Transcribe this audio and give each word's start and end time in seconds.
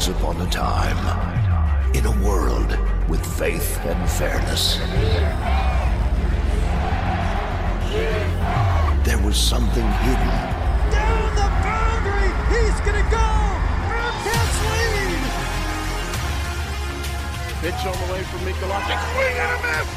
Once 0.00 0.16
upon 0.16 0.40
a 0.40 0.48
time, 0.48 0.96
in 1.94 2.06
a 2.06 2.24
world 2.24 2.74
with 3.10 3.20
faith 3.36 3.78
and 3.84 4.08
fairness, 4.08 4.78
there 9.04 9.18
was 9.18 9.36
something 9.36 9.84
hidden. 9.84 10.32
Down 10.88 11.34
the 11.36 11.48
boundary! 11.60 12.32
He's 12.48 12.80
gonna 12.80 13.04
go! 13.12 13.28
Bearcats 13.92 14.56
lead! 14.72 15.20
Pitch 17.60 17.84
on 17.84 17.92
the 18.00 18.08
way 18.10 18.22
from 18.24 18.40
Mikolasik. 18.48 18.96
Swing 19.12 19.36
and 19.36 19.52
a 19.52 19.60
miss! 19.68 19.88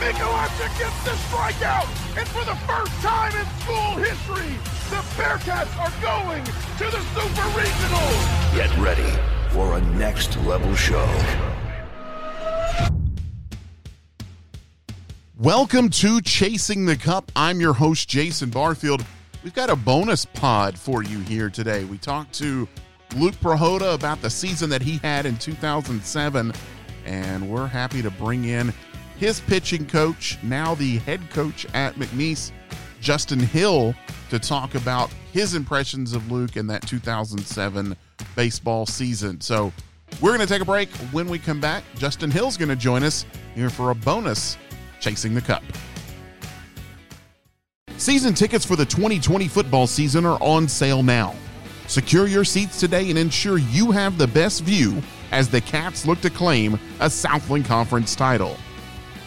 Mikolasik 0.00 0.72
gets 0.80 0.96
the 1.04 1.12
strikeout! 1.28 1.88
And 2.16 2.26
for 2.28 2.44
the 2.46 2.56
first 2.64 2.94
time 3.02 3.36
in 3.36 3.44
school 3.60 4.00
history, 4.00 4.56
the 4.88 5.04
Bearcats 5.20 5.76
are 5.76 5.92
going 6.00 6.42
to 6.42 6.84
the 6.88 7.02
Super 7.12 7.48
Regional! 7.60 8.08
Get 8.56 8.72
ready 8.78 9.31
for 9.52 9.76
a 9.76 9.80
next 9.96 10.34
level 10.44 10.74
show. 10.74 11.06
Welcome 15.38 15.90
to 15.90 16.22
Chasing 16.22 16.86
the 16.86 16.96
Cup. 16.96 17.30
I'm 17.36 17.60
your 17.60 17.74
host, 17.74 18.08
Jason 18.08 18.48
Barfield. 18.48 19.04
We've 19.44 19.52
got 19.52 19.68
a 19.68 19.76
bonus 19.76 20.24
pod 20.24 20.78
for 20.78 21.02
you 21.02 21.18
here 21.20 21.50
today. 21.50 21.84
We 21.84 21.98
talked 21.98 22.32
to 22.36 22.66
Luke 23.16 23.34
Prihoda 23.42 23.94
about 23.94 24.22
the 24.22 24.30
season 24.30 24.70
that 24.70 24.80
he 24.80 24.96
had 24.98 25.26
in 25.26 25.36
2007, 25.36 26.52
and 27.04 27.50
we're 27.50 27.66
happy 27.66 28.00
to 28.00 28.10
bring 28.10 28.44
in 28.44 28.72
his 29.18 29.40
pitching 29.40 29.86
coach, 29.86 30.38
now 30.42 30.74
the 30.74 30.96
head 30.98 31.20
coach 31.28 31.66
at 31.74 31.94
McNeese, 31.96 32.52
Justin 33.00 33.40
Hill, 33.40 33.94
to 34.30 34.38
talk 34.38 34.74
about 34.76 35.10
his 35.30 35.54
impressions 35.54 36.14
of 36.14 36.32
Luke 36.32 36.56
in 36.56 36.66
that 36.68 36.86
2007 36.86 37.94
baseball 38.34 38.86
season. 38.86 39.40
So 39.40 39.72
we're 40.20 40.30
going 40.30 40.40
to 40.40 40.46
take 40.46 40.62
a 40.62 40.66
break. 40.66 40.90
When 41.12 41.28
we 41.28 41.38
come 41.38 41.60
back, 41.60 41.84
Justin 41.96 42.30
Hill's 42.30 42.56
going 42.56 42.68
to 42.68 42.76
join 42.76 43.02
us 43.02 43.24
here 43.54 43.70
for 43.70 43.90
a 43.90 43.94
bonus 43.94 44.56
Chasing 45.00 45.34
the 45.34 45.40
Cup. 45.40 45.62
Season 47.96 48.34
tickets 48.34 48.64
for 48.64 48.76
the 48.76 48.84
2020 48.84 49.48
football 49.48 49.86
season 49.86 50.26
are 50.26 50.38
on 50.42 50.66
sale 50.66 51.02
now. 51.02 51.34
Secure 51.86 52.26
your 52.26 52.44
seats 52.44 52.80
today 52.80 53.10
and 53.10 53.18
ensure 53.18 53.58
you 53.58 53.90
have 53.90 54.18
the 54.18 54.26
best 54.26 54.62
view 54.62 55.02
as 55.30 55.48
the 55.48 55.60
Cats 55.60 56.06
look 56.06 56.20
to 56.20 56.30
claim 56.30 56.78
a 57.00 57.10
Southland 57.10 57.64
Conference 57.64 58.14
title. 58.14 58.56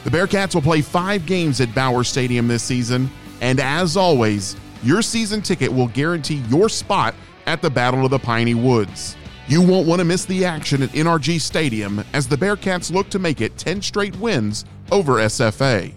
The 0.03 0.09
Bearcats 0.09 0.53
will 0.53 0.61
play 0.61 0.81
five 0.81 1.25
games 1.25 1.61
at 1.61 1.73
Bowers 1.73 2.07
Stadium 2.07 2.47
this 2.47 2.63
season, 2.63 3.09
and 3.41 3.59
as 3.59 3.97
always, 3.97 4.55
your 4.83 5.01
season 5.01 5.41
ticket 5.41 5.71
will 5.71 5.87
guarantee 5.87 6.43
your 6.49 6.69
spot 6.69 7.15
at 7.45 7.61
the 7.61 7.69
Battle 7.69 8.05
of 8.05 8.11
the 8.11 8.19
Piney 8.19 8.55
Woods. 8.55 9.15
You 9.47 9.61
won't 9.61 9.87
want 9.87 9.99
to 9.99 10.05
miss 10.05 10.25
the 10.25 10.43
action 10.43 10.81
at 10.81 10.89
NRG 10.89 11.39
Stadium 11.39 12.03
as 12.13 12.27
the 12.27 12.35
Bearcats 12.35 12.91
look 12.91 13.09
to 13.11 13.19
make 13.19 13.41
it 13.41 13.57
10 13.57 13.81
straight 13.81 14.15
wins 14.17 14.65
over 14.91 15.13
SFA. 15.13 15.93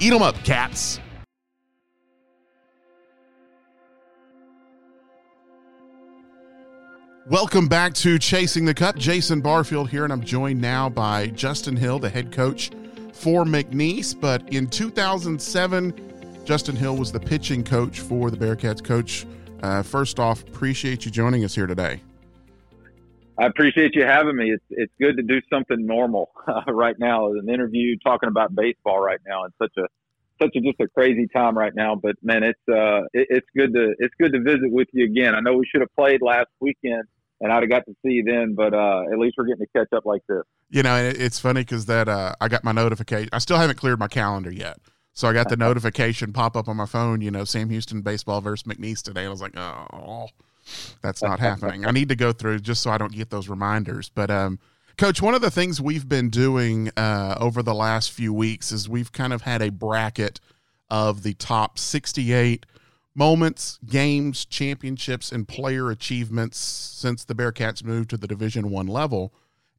Eat 0.00 0.12
'em 0.12 0.22
up, 0.22 0.36
cats! 0.44 1.00
Welcome 7.30 7.68
back 7.68 7.94
to 7.94 8.18
Chasing 8.18 8.66
the 8.66 8.74
Cup. 8.74 8.96
Jason 8.96 9.40
Barfield 9.40 9.88
here, 9.88 10.04
and 10.04 10.12
I'm 10.12 10.22
joined 10.22 10.60
now 10.60 10.90
by 10.90 11.28
Justin 11.28 11.74
Hill, 11.74 11.98
the 11.98 12.10
head 12.10 12.30
coach 12.30 12.70
for 13.14 13.44
McNeese. 13.44 14.14
But 14.20 14.46
in 14.52 14.66
2007, 14.66 16.44
Justin 16.44 16.76
Hill 16.76 16.98
was 16.98 17.12
the 17.12 17.20
pitching 17.20 17.64
coach 17.64 18.00
for 18.00 18.30
the 18.30 18.36
Bearcats. 18.36 18.84
Coach, 18.84 19.24
uh, 19.62 19.82
first 19.82 20.20
off, 20.20 20.42
appreciate 20.42 21.06
you 21.06 21.10
joining 21.10 21.46
us 21.46 21.54
here 21.54 21.66
today. 21.66 22.02
I 23.38 23.46
appreciate 23.46 23.94
you 23.94 24.04
having 24.04 24.36
me. 24.36 24.50
It's 24.50 24.64
it's 24.68 24.92
good 25.00 25.16
to 25.16 25.22
do 25.22 25.40
something 25.48 25.86
normal 25.86 26.30
uh, 26.46 26.70
right 26.74 26.98
now. 26.98 27.32
An 27.32 27.48
interview 27.48 27.96
talking 28.04 28.28
about 28.28 28.54
baseball 28.54 29.00
right 29.00 29.20
now. 29.26 29.44
It's 29.44 29.56
such 29.56 29.72
a 29.78 29.86
such 30.40 30.56
a 30.56 30.60
just 30.60 30.80
a 30.80 30.88
crazy 30.88 31.26
time 31.34 31.56
right 31.56 31.74
now. 31.74 31.94
But 31.94 32.16
man, 32.22 32.42
it's 32.42 32.60
uh 32.68 33.02
it, 33.12 33.26
it's 33.30 33.46
good 33.56 33.72
to 33.74 33.94
it's 33.98 34.14
good 34.20 34.32
to 34.32 34.40
visit 34.40 34.70
with 34.70 34.88
you 34.92 35.04
again. 35.04 35.34
I 35.34 35.40
know 35.40 35.54
we 35.54 35.66
should 35.66 35.80
have 35.80 35.94
played 35.96 36.22
last 36.22 36.48
weekend, 36.60 37.04
and 37.40 37.52
I'd 37.52 37.62
have 37.62 37.70
got 37.70 37.84
to 37.86 37.94
see 38.04 38.12
you 38.12 38.24
then. 38.24 38.54
But 38.54 38.74
uh, 38.74 39.04
at 39.12 39.18
least 39.18 39.36
we're 39.38 39.46
getting 39.46 39.66
to 39.66 39.78
catch 39.78 39.92
up 39.96 40.04
like 40.04 40.22
this. 40.28 40.42
You 40.70 40.82
know, 40.82 40.96
it's 40.96 41.38
funny 41.38 41.60
because 41.60 41.86
that 41.86 42.08
uh, 42.08 42.34
I 42.40 42.48
got 42.48 42.64
my 42.64 42.72
notification. 42.72 43.28
I 43.32 43.38
still 43.38 43.58
haven't 43.58 43.76
cleared 43.76 43.98
my 43.98 44.08
calendar 44.08 44.50
yet. 44.50 44.78
So 45.14 45.28
I 45.28 45.32
got 45.32 45.48
the 45.48 45.56
notification 45.58 46.32
pop 46.32 46.56
up 46.56 46.68
on 46.68 46.76
my 46.76 46.86
phone, 46.86 47.20
you 47.20 47.30
know, 47.30 47.44
Sam 47.44 47.70
Houston 47.70 48.02
baseball 48.02 48.40
versus 48.40 48.64
McNeese 48.64 49.02
today. 49.02 49.20
And 49.20 49.28
I 49.28 49.30
was 49.30 49.40
like, 49.40 49.56
oh, 49.56 50.28
that's 51.00 51.22
not 51.22 51.38
happening. 51.40 51.86
I 51.86 51.92
need 51.92 52.08
to 52.10 52.16
go 52.16 52.32
through 52.32 52.58
just 52.58 52.82
so 52.82 52.90
I 52.90 52.98
don't 52.98 53.12
get 53.12 53.30
those 53.30 53.48
reminders. 53.48 54.08
But, 54.08 54.30
um, 54.30 54.58
Coach, 54.96 55.20
one 55.20 55.34
of 55.34 55.40
the 55.40 55.50
things 55.50 55.80
we've 55.80 56.08
been 56.08 56.30
doing 56.30 56.88
uh, 56.96 57.36
over 57.40 57.64
the 57.64 57.74
last 57.74 58.12
few 58.12 58.32
weeks 58.32 58.70
is 58.70 58.88
we've 58.88 59.10
kind 59.10 59.32
of 59.32 59.42
had 59.42 59.60
a 59.60 59.70
bracket 59.70 60.38
of 60.88 61.24
the 61.24 61.34
top 61.34 61.80
68 61.80 62.64
moments, 63.12 63.80
games, 63.84 64.44
championships, 64.44 65.32
and 65.32 65.48
player 65.48 65.90
achievements 65.90 66.58
since 66.58 67.24
the 67.24 67.34
Bearcats 67.34 67.82
moved 67.82 68.10
to 68.10 68.16
the 68.16 68.28
Division 68.28 68.70
One 68.70 68.86
level. 68.86 69.34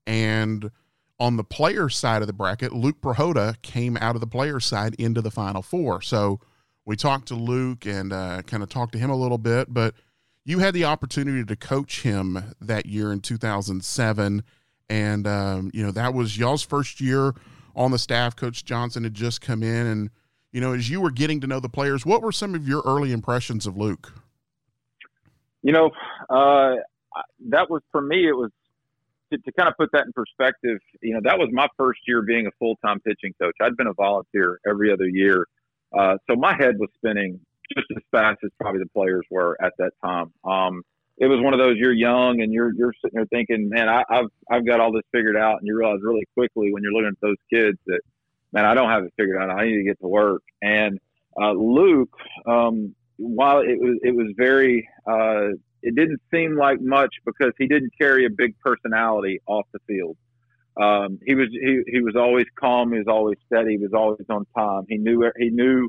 And 0.06 0.70
on 1.18 1.38
the 1.38 1.46
player 1.46 1.88
side 1.88 2.22
of 2.22 2.28
the 2.28 2.34
bracket, 2.34 2.74
Luke 2.74 3.00
Prihoda 3.00 3.62
came 3.62 3.96
out 3.96 4.16
of 4.16 4.22
the 4.22 4.28
player 4.28 4.60
side 4.60 4.96
into 4.96 5.22
the 5.22 5.32
Final 5.32 5.62
Four. 5.62 6.02
So 6.02 6.42
we 6.84 6.98
talked 6.98 7.30
to 7.30 7.36
Luke 7.36 7.86
and 7.86 8.12
uh, 8.12 8.42
kind 8.42 8.62
of 8.62 8.68
talked 8.68 8.92
to 8.92 9.00
him 9.00 9.10
a 9.10 9.16
little 9.16 9.38
bit, 9.38 9.74
but 9.74 9.96
you 10.44 10.60
had 10.60 10.74
the 10.74 10.84
opportunity 10.84 11.46
to 11.46 11.56
coach 11.56 12.02
him 12.02 12.54
that 12.60 12.86
year 12.86 13.14
in 13.14 13.22
2007 13.22 14.44
and 14.90 15.28
um, 15.28 15.72
you 15.74 15.84
know 15.84 15.92
that 15.92 16.14
was 16.14 16.38
y'all's 16.38 16.64
first 16.64 17.02
year 17.02 17.34
on 17.76 17.92
the 17.92 18.00
staff. 18.00 18.36
Coach 18.36 18.66
johnson 18.66 19.04
had 19.04 19.14
just 19.14 19.42
come 19.42 19.64
in 19.64 19.88
and 19.88 20.10
you 20.52 20.62
know 20.62 20.74
as 20.74 20.90
you 20.90 21.02
were 21.02 21.12
getting 21.12 21.42
to 21.42 21.48
know 21.48 21.60
the 21.60 21.70
players 21.70 22.06
what 22.06 22.22
were 22.22 22.32
some 22.32 22.56
of 22.56 22.68
your 22.68 22.82
early 22.86 23.12
impressions 23.12 23.66
of 23.66 23.78
luke? 23.78 24.14
You 25.62 25.72
know 25.72 25.92
uh, 26.30 26.76
that 27.50 27.70
was 27.70 27.82
for 27.92 28.02
me 28.02 28.28
it 28.28 28.36
was 28.36 28.52
to, 29.32 29.40
to, 29.40 29.52
kind 29.54 29.68
of 29.68 29.76
put 29.78 29.90
that 29.94 30.06
in 30.06 30.14
perspective 30.14 30.80
you 31.02 31.14
know 31.14 31.22
that 31.24 31.38
was 31.38 31.50
my 31.52 31.68
first 31.78 32.00
year 32.08 32.22
being 32.22 32.48
a 32.48 32.52
full-time 32.60 33.00
pitching 33.02 33.34
coach. 33.42 33.56
I'd 33.62 33.76
been 33.76 33.88
a 33.88 33.94
volunteer 33.94 34.60
every 34.68 34.92
other 34.92 35.08
year. 35.08 35.48
Uh, 35.98 36.18
so 36.30 36.36
my 36.36 36.54
head 36.54 36.76
was 36.78 36.90
spinning 36.98 37.40
just 37.74 37.88
as 37.96 38.04
fast 38.12 38.40
as 38.44 38.52
probably 38.60 38.80
the 38.80 38.90
players 38.90 39.26
were 39.30 39.58
at 39.62 39.74
that 39.78 39.92
time. 40.04 40.32
Um, 40.44 40.84
it 41.18 41.28
was 41.28 41.40
one 41.42 41.54
of 41.54 41.60
those 41.60 41.78
you're 41.78 41.94
young 41.94 42.42
and 42.42 42.52
you're 42.52 42.74
you're 42.76 42.94
sitting 43.02 43.16
there 43.16 43.26
thinking, 43.28 43.70
man, 43.70 43.88
I, 43.88 44.04
have 44.10 44.26
I've 44.50 44.66
got 44.66 44.80
all 44.80 44.92
this 44.92 45.04
figured 45.12 45.38
out, 45.38 45.60
and 45.60 45.68
you 45.68 45.78
realize 45.78 46.00
really 46.02 46.26
quickly 46.34 46.74
when 46.74 46.84
you're 46.84 46.92
looking 46.92 47.10
at 47.10 47.22
those 47.22 47.38
kids 47.52 47.78
that, 47.88 48.02
man, 48.52 48.66
I 48.66 48.74
don't 48.74 48.90
have 48.90 49.04
it 49.04 49.14
figured 49.18 49.38
out. 49.42 49.50
I 49.50 49.66
need 49.66 49.78
to 49.78 49.84
get 49.84 50.00
to 50.02 50.08
work. 50.08 50.44
And 50.62 51.00
uh, 51.42 51.52
Luke, 51.52 52.16
um, 52.46 52.96
while 53.18 53.60
it 53.60 53.80
was 53.80 53.98
it 54.04 54.14
was 54.14 54.34
very, 54.36 54.90
uh, 55.08 55.56
it 55.82 55.96
didn't 55.96 56.22
seem 56.34 56.58
like 56.58 56.82
much 56.82 57.14
because 57.26 57.54
he 57.58 57.68
didn't 57.68 57.94
carry 57.98 58.26
a 58.26 58.30
big 58.30 58.60
personality 58.60 59.40
off 59.48 59.66
the 59.72 59.80
field. 59.88 60.18
Um, 60.76 61.20
he 61.26 61.36
was 61.36 61.48
he, 61.52 61.82
he 61.88 62.02
was 62.02 62.18
always 62.18 62.46
calm. 62.60 62.92
He 62.92 62.98
was 62.98 63.08
always 63.08 63.38
steady. 63.46 63.78
He 63.78 63.78
was 63.78 63.94
always 63.94 64.26
on 64.30 64.46
time. 64.58 64.84
He 64.90 64.98
knew 64.98 65.32
he 65.38 65.50
knew 65.50 65.88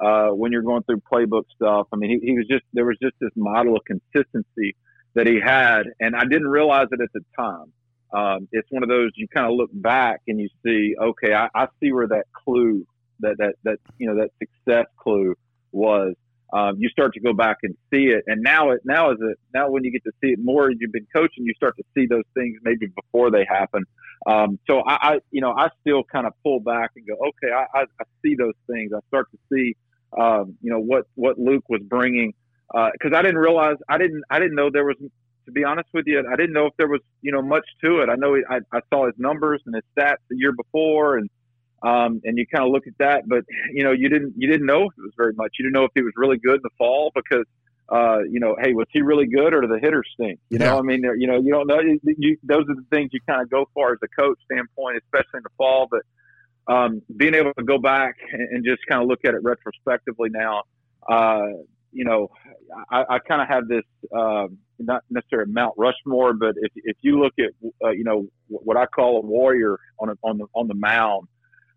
uh, 0.00 0.28
when 0.28 0.52
you're 0.52 0.62
going 0.62 0.82
through 0.84 1.02
playbook 1.12 1.44
stuff. 1.54 1.86
I 1.92 1.96
mean, 1.96 2.10
he, 2.10 2.28
he 2.28 2.36
was 2.36 2.46
just 2.48 2.64
there 2.72 2.86
was 2.86 2.96
just 3.02 3.14
this 3.20 3.30
model 3.36 3.76
of 3.76 3.82
consistency 3.84 4.76
that 5.14 5.26
he 5.26 5.40
had, 5.40 5.84
and 6.00 6.14
I 6.14 6.24
didn't 6.24 6.48
realize 6.48 6.86
it 6.92 7.00
at 7.00 7.12
the 7.12 7.20
time. 7.36 7.72
Um, 8.12 8.48
it's 8.52 8.68
one 8.70 8.82
of 8.82 8.88
those 8.88 9.10
you 9.16 9.28
kind 9.28 9.46
of 9.46 9.52
look 9.52 9.70
back 9.72 10.20
and 10.26 10.40
you 10.40 10.48
see, 10.64 10.94
okay, 11.00 11.34
I, 11.34 11.48
I 11.54 11.66
see 11.80 11.92
where 11.92 12.08
that 12.08 12.24
clue, 12.32 12.86
that 13.20 13.36
that 13.38 13.54
that 13.64 13.78
you 13.98 14.08
know 14.08 14.16
that 14.16 14.30
success 14.38 14.86
clue 14.96 15.34
was. 15.72 16.14
Um, 16.50 16.76
you 16.78 16.88
start 16.88 17.12
to 17.12 17.20
go 17.20 17.34
back 17.34 17.58
and 17.62 17.74
see 17.92 18.06
it, 18.06 18.24
and 18.26 18.40
now 18.42 18.70
it 18.70 18.80
now 18.84 19.10
is 19.10 19.18
it 19.20 19.38
now 19.52 19.70
when 19.70 19.84
you 19.84 19.92
get 19.92 20.02
to 20.04 20.12
see 20.22 20.28
it 20.28 20.38
more, 20.42 20.70
you've 20.70 20.92
been 20.92 21.06
coaching, 21.14 21.44
you 21.44 21.52
start 21.54 21.76
to 21.76 21.84
see 21.94 22.06
those 22.06 22.24
things 22.32 22.58
maybe 22.62 22.86
before 22.86 23.30
they 23.30 23.44
happen. 23.46 23.84
Um, 24.26 24.58
so 24.68 24.80
I, 24.80 24.96
I, 25.00 25.18
you 25.30 25.42
know, 25.42 25.52
I 25.52 25.68
still 25.80 26.02
kind 26.04 26.26
of 26.26 26.32
pull 26.42 26.60
back 26.60 26.92
and 26.96 27.06
go, 27.06 27.14
okay, 27.14 27.52
I, 27.52 27.80
I, 27.80 27.82
I 27.82 28.04
see 28.24 28.34
those 28.34 28.54
things. 28.66 28.92
I 28.94 29.00
start 29.08 29.28
to 29.30 29.38
see 29.52 29.76
um, 30.16 30.56
you 30.62 30.70
know 30.70 30.80
what 30.80 31.06
what 31.14 31.38
Luke 31.38 31.64
was 31.68 31.82
bringing 31.82 32.34
because 32.72 33.12
uh, 33.12 33.16
I 33.16 33.22
didn't 33.22 33.38
realize 33.38 33.76
I 33.88 33.98
didn't 33.98 34.22
I 34.30 34.38
didn't 34.38 34.54
know 34.54 34.70
there 34.70 34.84
was 34.84 34.96
to 35.46 35.52
be 35.52 35.64
honest 35.64 35.88
with 35.92 36.06
you 36.06 36.22
I 36.30 36.36
didn't 36.36 36.52
know 36.52 36.66
if 36.66 36.74
there 36.76 36.88
was 36.88 37.00
you 37.22 37.32
know 37.32 37.42
much 37.42 37.64
to 37.84 38.00
it. 38.00 38.08
I 38.08 38.16
know 38.16 38.34
he, 38.34 38.42
I, 38.48 38.58
I 38.72 38.80
saw 38.92 39.06
his 39.06 39.14
numbers 39.18 39.62
and 39.66 39.74
his 39.74 39.84
stats 39.96 40.16
the 40.28 40.36
year 40.36 40.52
before 40.52 41.18
and 41.18 41.30
um, 41.80 42.20
and 42.24 42.36
you 42.36 42.44
kind 42.52 42.64
of 42.64 42.72
look 42.72 42.88
at 42.88 42.98
that, 42.98 43.28
but 43.28 43.44
you 43.72 43.84
know 43.84 43.92
you 43.92 44.08
didn't 44.08 44.34
you 44.36 44.50
didn't 44.50 44.66
know 44.66 44.84
if 44.84 44.92
it 44.98 45.02
was 45.02 45.12
very 45.16 45.32
much. 45.34 45.52
You 45.58 45.64
didn't 45.64 45.74
know 45.74 45.84
if 45.84 45.92
he 45.94 46.02
was 46.02 46.12
really 46.16 46.38
good 46.38 46.56
in 46.56 46.62
the 46.62 46.70
fall 46.76 47.12
because 47.14 47.44
uh, 47.90 48.18
you 48.30 48.38
know, 48.38 48.54
hey, 48.60 48.74
was 48.74 48.86
he 48.90 49.00
really 49.00 49.26
good 49.26 49.54
or 49.54 49.62
did 49.62 49.70
the 49.70 49.78
hitter 49.78 50.04
stink? 50.14 50.38
You 50.50 50.58
know, 50.58 50.66
Yeah. 50.66 50.76
I 50.76 50.82
mean, 50.82 51.02
you 51.02 51.26
know, 51.26 51.40
you 51.40 51.50
don't 51.50 51.66
know. 51.66 51.80
You, 51.80 51.98
you, 52.04 52.36
those 52.42 52.64
are 52.68 52.74
the 52.74 52.84
things 52.90 53.10
you 53.12 53.20
kind 53.26 53.40
of 53.40 53.50
go 53.50 53.66
for 53.72 53.92
as 53.92 53.98
a 54.02 54.08
coach 54.08 54.38
standpoint, 54.44 54.98
especially 55.04 55.38
in 55.38 55.42
the 55.42 55.50
fall. 55.56 55.88
But 55.90 56.02
um, 56.68 57.02
being 57.16 57.34
able 57.34 57.52
to 57.54 57.64
go 57.64 57.78
back 57.78 58.14
and, 58.32 58.64
just 58.64 58.80
kind 58.88 59.02
of 59.02 59.08
look 59.08 59.20
at 59.24 59.34
it 59.34 59.42
retrospectively 59.42 60.28
now, 60.30 60.62
uh, 61.08 61.46
you 61.92 62.04
know, 62.04 62.28
I, 62.90 63.04
I 63.08 63.18
kind 63.18 63.40
of 63.40 63.48
have 63.48 63.66
this 63.66 63.84
um, 64.14 64.58
not 64.78 65.02
necessarily 65.10 65.50
Mount 65.50 65.74
Rushmore, 65.76 66.34
but 66.34 66.54
if 66.56 66.72
if 66.76 66.96
you 67.00 67.18
look 67.18 67.32
at 67.38 67.50
uh, 67.84 67.90
you 67.90 68.04
know 68.04 68.26
what 68.48 68.76
I 68.76 68.86
call 68.86 69.18
a 69.18 69.20
warrior 69.20 69.78
on 69.98 70.10
a, 70.10 70.14
on 70.22 70.38
the 70.38 70.46
on 70.54 70.68
the 70.68 70.74
mound, 70.74 71.26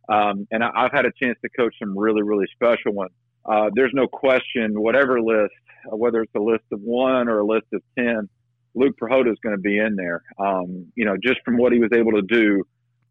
um, 0.09 0.47
and 0.51 0.63
I, 0.63 0.69
I've 0.75 0.91
had 0.91 1.05
a 1.05 1.11
chance 1.21 1.37
to 1.43 1.49
coach 1.57 1.73
some 1.79 1.97
really 1.97 2.21
really 2.21 2.45
special 2.53 2.93
ones. 2.93 3.11
Uh, 3.45 3.69
there's 3.73 3.91
no 3.93 4.07
question, 4.07 4.79
whatever 4.79 5.21
list, 5.21 5.53
uh, 5.91 5.95
whether 5.95 6.21
it's 6.21 6.35
a 6.35 6.39
list 6.39 6.65
of 6.71 6.81
one 6.81 7.27
or 7.27 7.39
a 7.39 7.45
list 7.45 7.67
of 7.73 7.81
ten, 7.97 8.29
Luke 8.75 8.95
Prihoda 9.01 9.31
is 9.31 9.37
going 9.41 9.55
to 9.55 9.61
be 9.61 9.79
in 9.79 9.95
there. 9.95 10.21
Um, 10.37 10.91
you 10.95 11.05
know, 11.05 11.15
just 11.23 11.39
from 11.45 11.57
what 11.57 11.71
he 11.71 11.79
was 11.79 11.89
able 11.93 12.11
to 12.11 12.21
do 12.21 12.63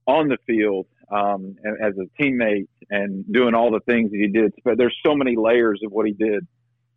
on 0.06 0.28
the 0.28 0.38
field 0.46 0.86
um, 1.10 1.56
as 1.82 1.94
a 1.98 2.22
teammate 2.22 2.68
and 2.90 3.24
doing 3.32 3.54
all 3.54 3.70
the 3.70 3.80
things 3.80 4.10
that 4.10 4.18
he 4.18 4.28
did. 4.28 4.52
But 4.64 4.78
there's 4.78 4.96
so 5.04 5.14
many 5.14 5.36
layers 5.36 5.80
of 5.84 5.92
what 5.92 6.06
he 6.06 6.12
did 6.12 6.46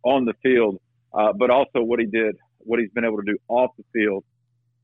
on 0.02 0.24
the 0.24 0.34
field, 0.42 0.80
uh, 1.12 1.32
but 1.32 1.50
also 1.50 1.82
what 1.82 2.00
he 2.00 2.06
did, 2.06 2.36
what 2.58 2.78
he's 2.78 2.90
been 2.90 3.04
able 3.04 3.18
to 3.18 3.24
do 3.24 3.38
off 3.48 3.70
the 3.76 3.84
field, 3.92 4.24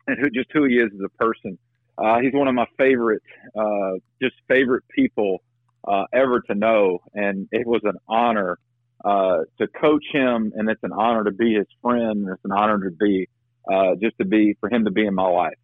and 0.06 0.19
who 0.19 0.31
just 0.31 0.50
who 0.53 0.65
he 0.65 0.77
is 0.77 0.91
as 0.93 1.00
a 1.05 1.09
person. 1.23 1.59
Uh, 1.99 2.19
he's 2.21 2.32
one 2.32 2.49
of 2.49 2.55
my 2.55 2.67
favorite, 2.79 3.23
uh, 3.59 3.93
just 4.23 4.35
favorite 4.49 4.85
people 4.94 5.43
uh, 5.87 6.05
ever 6.12 6.41
to 6.41 6.55
know, 6.55 6.99
and 7.15 7.49
it 7.53 7.67
was 7.67 7.82
an 7.85 7.97
honor 8.09 8.59
uh, 9.05 9.38
to 9.59 9.67
coach 9.69 10.05
him, 10.12 10.53
and 10.56 10.69
it's 10.69 10.82
an 10.82 10.93
honor 10.93 11.25
to 11.25 11.31
be 11.31 11.55
his 11.55 11.67
friend, 11.82 12.27
and 12.27 12.29
it's 12.31 12.44
an 12.44 12.53
honor 12.53 12.79
to 12.85 12.91
be 12.91 13.29
uh, 13.71 13.94
just 14.00 14.17
to 14.19 14.25
be 14.25 14.56
for 14.61 14.69
him 14.71 14.85
to 14.85 14.91
be 14.91 15.06
in 15.06 15.15
my 15.15 15.27
life. 15.27 15.55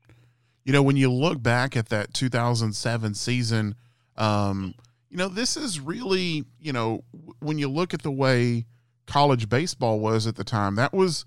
You 0.66 0.72
know, 0.72 0.82
when 0.82 0.96
you 0.96 1.12
look 1.12 1.40
back 1.40 1.76
at 1.76 1.90
that 1.90 2.12
2007 2.12 3.14
season, 3.14 3.76
um, 4.16 4.74
you 5.08 5.16
know, 5.16 5.28
this 5.28 5.56
is 5.56 5.78
really, 5.78 6.44
you 6.58 6.72
know, 6.72 7.04
when 7.38 7.56
you 7.56 7.68
look 7.68 7.94
at 7.94 8.02
the 8.02 8.10
way 8.10 8.66
college 9.06 9.48
baseball 9.48 10.00
was 10.00 10.26
at 10.26 10.34
the 10.34 10.42
time, 10.42 10.74
that 10.74 10.92
was, 10.92 11.24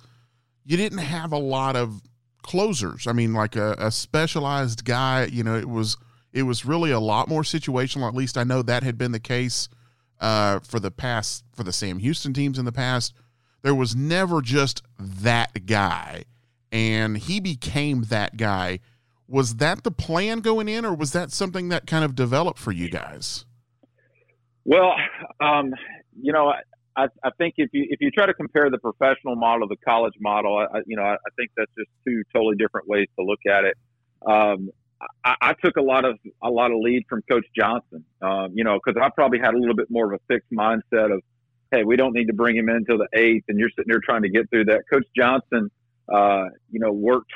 you 0.65 0.75
didn't 0.75 0.97
have 0.97 1.31
a 1.31 1.38
lot 1.38 1.77
of 1.77 2.01
closers. 2.41 3.07
I 3.07 3.13
mean, 3.13 3.33
like 3.33 3.56
a, 3.56 3.77
a 3.80 3.91
specialized 3.91 4.83
guy, 4.83 5.30
you 5.31 5.45
know, 5.45 5.56
it 5.56 5.69
was, 5.69 5.95
it 6.33 6.44
was 6.44 6.65
really 6.65 6.91
a 6.91 7.00
lot 7.00 7.30
more 7.30 7.44
situational. 7.44 8.09
At 8.09 8.15
least 8.15 8.38
I 8.38 8.44
know 8.44 8.62
that 8.62 8.83
had 8.83 8.97
been 8.97 9.13
the 9.13 9.21
case 9.21 9.69
uh, 10.19 10.59
for 10.59 10.81
the 10.81 10.91
past, 10.91 11.45
for 11.53 11.63
the 11.63 11.71
Sam 11.71 12.00
Houston 12.00 12.33
teams 12.33 12.59
in 12.59 12.65
the 12.65 12.74
past. 12.74 13.13
There 13.62 13.74
was 13.74 13.95
never 13.95 14.41
just 14.41 14.83
that 15.00 15.65
guy, 15.65 16.25
and 16.74 17.18
he 17.18 17.39
became 17.39 18.03
that 18.09 18.36
guy 18.36 18.80
was 19.29 19.55
that 19.57 19.83
the 19.83 19.91
plan 19.91 20.39
going 20.39 20.67
in 20.67 20.83
or 20.85 20.93
was 20.93 21.13
that 21.13 21.31
something 21.31 21.69
that 21.69 21.85
kind 21.85 22.03
of 22.03 22.15
developed 22.15 22.59
for 22.59 22.71
you 22.71 22.89
guys 22.89 23.45
Well, 24.65 24.93
um, 25.39 25.73
you 26.21 26.33
know, 26.33 26.53
I, 26.95 27.07
I 27.23 27.29
think 27.37 27.55
if 27.57 27.69
you 27.71 27.87
if 27.89 28.01
you 28.01 28.11
try 28.11 28.25
to 28.25 28.33
compare 28.33 28.69
the 28.69 28.77
professional 28.77 29.35
model 29.35 29.67
to 29.67 29.75
the 29.75 29.85
college 29.85 30.13
model, 30.19 30.57
I, 30.57 30.79
you 30.85 30.97
know, 30.97 31.03
I, 31.03 31.15
think 31.37 31.51
that's 31.55 31.71
just 31.77 31.89
two 32.05 32.23
totally 32.33 32.55
different 32.57 32.87
ways 32.87 33.07
to 33.17 33.25
look 33.25 33.39
at 33.49 33.63
it. 33.63 33.77
Um, 34.25 34.69
I, 35.23 35.35
I 35.41 35.53
took 35.63 35.77
a 35.77 35.81
lot 35.81 36.03
of 36.03 36.19
a 36.43 36.49
lot 36.49 36.71
of 36.71 36.77
lead 36.79 37.05
from 37.07 37.21
Coach 37.29 37.45
Johnson, 37.57 38.03
um, 38.21 38.51
you 38.53 38.63
know, 38.63 38.79
because 38.83 39.01
I 39.01 39.09
probably 39.09 39.39
had 39.39 39.53
a 39.53 39.57
little 39.57 39.75
bit 39.75 39.89
more 39.89 40.13
of 40.13 40.19
a 40.19 40.33
fixed 40.33 40.51
mindset 40.51 41.13
of, 41.13 41.21
hey, 41.71 41.83
we 41.83 41.95
don't 41.95 42.13
need 42.13 42.27
to 42.27 42.33
bring 42.33 42.57
him 42.57 42.67
in 42.69 42.75
until 42.75 42.97
the 42.97 43.07
eighth, 43.13 43.45
and 43.47 43.57
you're 43.57 43.69
sitting 43.69 43.89
there 43.89 44.01
trying 44.03 44.23
to 44.23 44.29
get 44.29 44.49
through 44.49 44.65
that. 44.65 44.83
Coach 44.91 45.05
Johnson, 45.15 45.71
uh, 46.11 46.45
you 46.71 46.79
know, 46.79 46.91
worked 46.91 47.31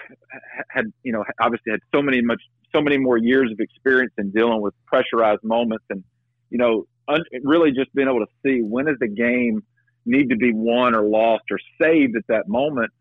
had 0.69 0.85
you 1.03 1.13
know 1.13 1.23
obviously 1.41 1.71
had 1.71 1.81
so 1.93 2.01
many 2.01 2.21
much 2.21 2.41
so 2.73 2.81
many 2.81 2.97
more 2.97 3.17
years 3.17 3.51
of 3.51 3.59
experience 3.59 4.13
in 4.17 4.31
dealing 4.31 4.61
with 4.61 4.73
pressurized 4.87 5.43
moments 5.43 5.85
and 5.89 6.03
you 6.49 6.57
know 6.57 6.85
un- 7.07 7.23
really 7.43 7.71
just 7.71 7.93
being 7.93 8.07
able 8.07 8.19
to 8.19 8.31
see 8.45 8.61
when 8.61 8.85
does 8.85 8.97
the 8.99 9.07
game 9.07 9.61
need 10.05 10.29
to 10.29 10.35
be 10.35 10.51
won 10.53 10.95
or 10.95 11.03
lost 11.03 11.43
or 11.51 11.59
saved 11.81 12.15
at 12.15 12.23
that 12.27 12.47
moment. 12.47 12.91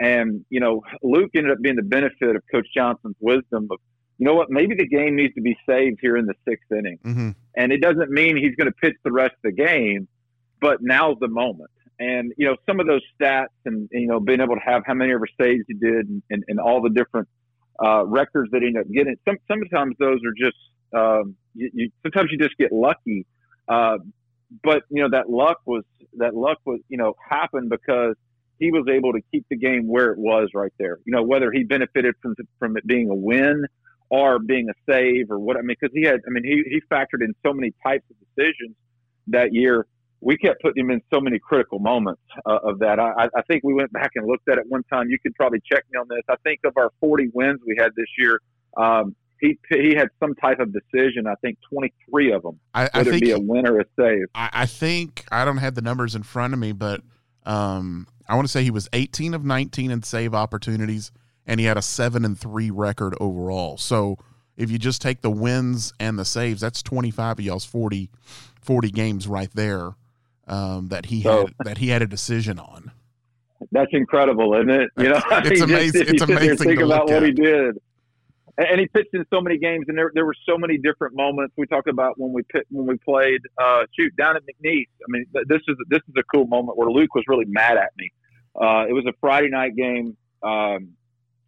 And, 0.00 0.44
you 0.50 0.60
know, 0.60 0.82
Luke 1.02 1.30
ended 1.34 1.52
up 1.52 1.58
being 1.60 1.76
the 1.76 1.82
benefit 1.82 2.36
of 2.36 2.42
Coach 2.52 2.66
Johnson's 2.74 3.16
wisdom 3.20 3.68
of, 3.70 3.78
you 4.18 4.26
know 4.26 4.34
what, 4.34 4.50
maybe 4.50 4.74
the 4.74 4.86
game 4.86 5.16
needs 5.16 5.34
to 5.34 5.40
be 5.40 5.56
saved 5.68 5.98
here 6.00 6.16
in 6.16 6.26
the 6.26 6.34
sixth 6.46 6.70
inning. 6.70 6.98
mm-hmm. 7.04 7.30
And 7.56 7.72
it 7.72 7.80
doesn't 7.82 8.10
mean 8.10 8.36
he's 8.36 8.54
going 8.56 8.70
to 8.70 8.76
pitch 8.80 8.96
the 9.04 9.12
rest 9.12 9.32
of 9.32 9.42
the 9.42 9.52
game, 9.52 10.08
but 10.60 10.78
now's 10.80 11.16
the 11.20 11.28
moment. 11.28 11.70
And, 12.02 12.32
you 12.36 12.46
know, 12.46 12.56
some 12.66 12.80
of 12.80 12.86
those 12.86 13.02
stats 13.14 13.46
and, 13.64 13.88
you 13.92 14.08
know, 14.08 14.18
being 14.18 14.40
able 14.40 14.54
to 14.54 14.60
have 14.64 14.82
how 14.86 14.94
many 14.94 15.12
of 15.12 15.16
ever 15.16 15.28
saves 15.40 15.64
he 15.68 15.74
did 15.74 16.08
and, 16.08 16.22
and, 16.30 16.44
and 16.48 16.58
all 16.58 16.82
the 16.82 16.90
different 16.90 17.28
uh, 17.84 18.04
records 18.06 18.50
that 18.52 18.62
he 18.62 18.68
ended 18.68 18.86
up 18.86 18.92
getting, 18.92 19.16
some, 19.24 19.36
sometimes 19.46 19.94
those 19.98 20.18
are 20.26 20.34
just, 20.36 20.56
um, 20.94 21.36
you, 21.54 21.70
you, 21.72 21.90
sometimes 22.02 22.30
you 22.32 22.38
just 22.38 22.56
get 22.56 22.72
lucky. 22.72 23.26
Uh, 23.68 23.98
but 24.62 24.82
you 24.90 25.02
know 25.02 25.08
that 25.10 25.30
luck 25.30 25.58
was 25.64 25.84
that 26.14 26.34
luck 26.34 26.58
was 26.64 26.80
you 26.88 26.98
know 26.98 27.14
happened 27.28 27.70
because 27.70 28.14
he 28.58 28.70
was 28.70 28.84
able 28.90 29.12
to 29.12 29.20
keep 29.32 29.44
the 29.50 29.56
game 29.56 29.88
where 29.88 30.10
it 30.10 30.18
was 30.18 30.50
right 30.54 30.72
there. 30.78 30.98
You 31.04 31.12
know 31.12 31.22
whether 31.22 31.50
he 31.50 31.64
benefited 31.64 32.14
from 32.20 32.34
from 32.58 32.76
it 32.76 32.86
being 32.86 33.08
a 33.10 33.14
win 33.14 33.66
or 34.10 34.38
being 34.38 34.68
a 34.68 34.74
save 34.90 35.30
or 35.30 35.38
what 35.38 35.56
I 35.56 35.60
mean 35.60 35.76
because 35.80 35.94
he 35.94 36.02
had 36.02 36.20
I 36.26 36.30
mean 36.30 36.44
he 36.44 36.62
he 36.68 36.80
factored 36.90 37.22
in 37.22 37.34
so 37.44 37.52
many 37.52 37.72
types 37.84 38.04
of 38.10 38.16
decisions 38.36 38.76
that 39.28 39.54
year. 39.54 39.86
We 40.24 40.36
kept 40.38 40.62
putting 40.62 40.84
him 40.84 40.90
in 40.90 41.02
so 41.12 41.20
many 41.20 41.38
critical 41.40 41.80
moments 41.80 42.22
uh, 42.46 42.58
of 42.62 42.78
that. 42.78 43.00
I, 43.00 43.28
I 43.36 43.42
think 43.48 43.64
we 43.64 43.74
went 43.74 43.92
back 43.92 44.12
and 44.14 44.26
looked 44.26 44.48
at 44.48 44.56
it 44.56 44.64
one 44.68 44.84
time. 44.84 45.08
You 45.10 45.18
could 45.18 45.34
probably 45.34 45.60
check 45.70 45.84
me 45.92 45.98
on 45.98 46.06
this. 46.08 46.22
I 46.28 46.36
think 46.44 46.60
of 46.64 46.74
our 46.76 46.90
40 47.00 47.30
wins 47.34 47.60
we 47.66 47.74
had 47.76 47.90
this 47.96 48.06
year, 48.16 48.40
um, 48.76 49.16
he 49.40 49.58
he 49.68 49.94
had 49.94 50.08
some 50.20 50.34
type 50.36 50.60
of 50.60 50.72
decision. 50.72 51.26
I 51.26 51.34
think 51.42 51.58
23 51.68 52.32
of 52.32 52.42
them, 52.42 52.60
I, 52.72 52.88
I 52.94 53.04
think 53.04 53.24
be 53.24 53.32
a 53.32 53.40
win 53.40 53.66
or 53.66 53.80
a 53.80 53.84
save. 53.98 54.26
I, 54.34 54.50
I 54.52 54.66
think 54.66 55.26
I 55.32 55.44
don't 55.44 55.56
have 55.56 55.74
the 55.74 55.82
numbers 55.82 56.14
in 56.14 56.22
front 56.22 56.54
of 56.54 56.60
me, 56.60 56.70
but 56.70 57.02
um, 57.44 58.06
I 58.28 58.36
want 58.36 58.46
to 58.46 58.52
say 58.52 58.62
he 58.62 58.70
was 58.70 58.88
18 58.92 59.34
of 59.34 59.44
19 59.44 59.90
in 59.90 60.02
save 60.04 60.32
opportunities, 60.32 61.10
and 61.44 61.58
he 61.58 61.66
had 61.66 61.76
a 61.76 61.82
seven 61.82 62.24
and 62.24 62.38
three 62.38 62.70
record 62.70 63.16
overall. 63.20 63.76
So 63.78 64.16
if 64.56 64.70
you 64.70 64.78
just 64.78 65.02
take 65.02 65.22
the 65.22 65.30
wins 65.30 65.92
and 65.98 66.16
the 66.16 66.24
saves, 66.24 66.60
that's 66.60 66.80
25 66.80 67.40
of 67.40 67.44
y'all's 67.44 67.64
40, 67.64 68.10
40 68.60 68.90
games 68.90 69.26
right 69.26 69.50
there 69.52 69.94
um, 70.48 70.88
that 70.88 71.06
he 71.06 71.22
So- 71.22 71.46
had 71.46 71.54
that 71.64 71.78
he 71.78 71.88
had 71.88 72.02
a 72.02 72.06
decision 72.06 72.58
on. 72.58 72.90
That's 73.70 73.92
incredible, 73.92 74.54
isn't 74.54 74.70
it? 74.70 74.90
You 74.98 75.08
know, 75.10 75.20
It's 75.30 75.48
just 75.60 75.62
amazing- 75.62 76.02
if 76.02 76.08
it's 76.10 76.22
amazing 76.22 76.56
think 76.56 76.80
about 76.80 77.08
what 77.08 77.22
he 77.22 77.30
did, 77.30 77.78
and, 78.58 78.66
and 78.68 78.80
he 78.80 78.86
pitched 78.88 79.14
in 79.14 79.24
so 79.32 79.40
many 79.40 79.56
games, 79.56 79.84
and 79.88 79.96
there 79.96 80.10
there 80.14 80.26
were 80.26 80.34
so 80.46 80.58
many 80.58 80.78
different 80.78 81.14
moments. 81.14 81.54
We 81.56 81.66
talked 81.66 81.88
about 81.88 82.18
when 82.18 82.32
we 82.32 82.42
pit, 82.52 82.66
when 82.70 82.86
we 82.86 82.96
played 82.98 83.40
uh, 83.62 83.84
shoot 83.98 84.14
down 84.16 84.36
at 84.36 84.42
McNeese. 84.42 84.88
I 85.00 85.06
mean, 85.08 85.26
this 85.46 85.60
is 85.68 85.76
this 85.88 86.00
is 86.08 86.14
a 86.18 86.22
cool 86.34 86.46
moment 86.46 86.76
where 86.76 86.90
Luke 86.90 87.14
was 87.14 87.24
really 87.28 87.46
mad 87.46 87.76
at 87.78 87.90
me. 87.96 88.10
Uh, 88.54 88.84
it 88.88 88.92
was 88.92 89.04
a 89.06 89.12
Friday 89.20 89.48
night 89.48 89.76
game. 89.76 90.16
Um, 90.42 90.90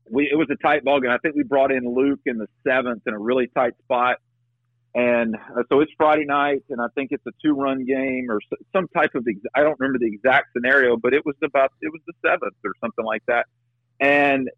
we 0.08 0.30
it 0.30 0.36
was 0.36 0.46
a 0.50 0.56
tight 0.56 0.84
ball 0.84 1.00
game. 1.00 1.10
I 1.10 1.18
think 1.18 1.34
we 1.34 1.42
brought 1.42 1.72
in 1.72 1.84
Luke 1.94 2.20
in 2.26 2.38
the 2.38 2.46
seventh 2.66 3.02
in 3.06 3.14
a 3.14 3.18
really 3.18 3.48
tight 3.48 3.72
spot. 3.82 4.18
And 4.94 5.34
uh, 5.34 5.64
so 5.68 5.80
it's 5.80 5.90
Friday 5.96 6.24
night, 6.24 6.62
and 6.70 6.80
I 6.80 6.86
think 6.94 7.08
it's 7.10 7.26
a 7.26 7.32
two-run 7.42 7.84
game 7.84 8.28
or 8.30 8.38
some 8.72 8.86
type 8.88 9.10
of. 9.16 9.26
Ex- 9.28 9.40
I 9.54 9.62
don't 9.62 9.78
remember 9.80 9.98
the 9.98 10.06
exact 10.06 10.52
scenario, 10.52 10.96
but 10.96 11.12
it 11.12 11.26
was 11.26 11.34
about 11.42 11.72
it 11.80 11.90
was 11.90 12.00
the 12.06 12.12
seventh 12.24 12.54
or 12.64 12.72
something 12.80 13.04
like 13.04 13.22
that. 13.26 13.46
And 13.98 14.48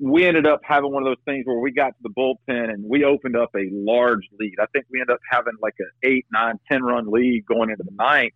we 0.00 0.26
ended 0.26 0.46
up 0.46 0.60
having 0.64 0.92
one 0.92 1.04
of 1.04 1.06
those 1.06 1.22
things 1.24 1.46
where 1.46 1.58
we 1.58 1.70
got 1.70 1.90
to 1.90 2.02
the 2.02 2.08
bullpen 2.08 2.70
and 2.70 2.84
we 2.88 3.04
opened 3.04 3.36
up 3.36 3.50
a 3.54 3.68
large 3.70 4.28
lead. 4.40 4.54
I 4.60 4.66
think 4.72 4.86
we 4.90 5.00
ended 5.00 5.14
up 5.14 5.20
having 5.30 5.52
like 5.62 5.74
an 5.78 5.90
eight, 6.02 6.26
nine, 6.32 6.58
ten 6.70 6.82
run 6.82 7.08
lead 7.08 7.44
going 7.46 7.70
into 7.70 7.84
the 7.84 7.94
ninth. 7.94 8.32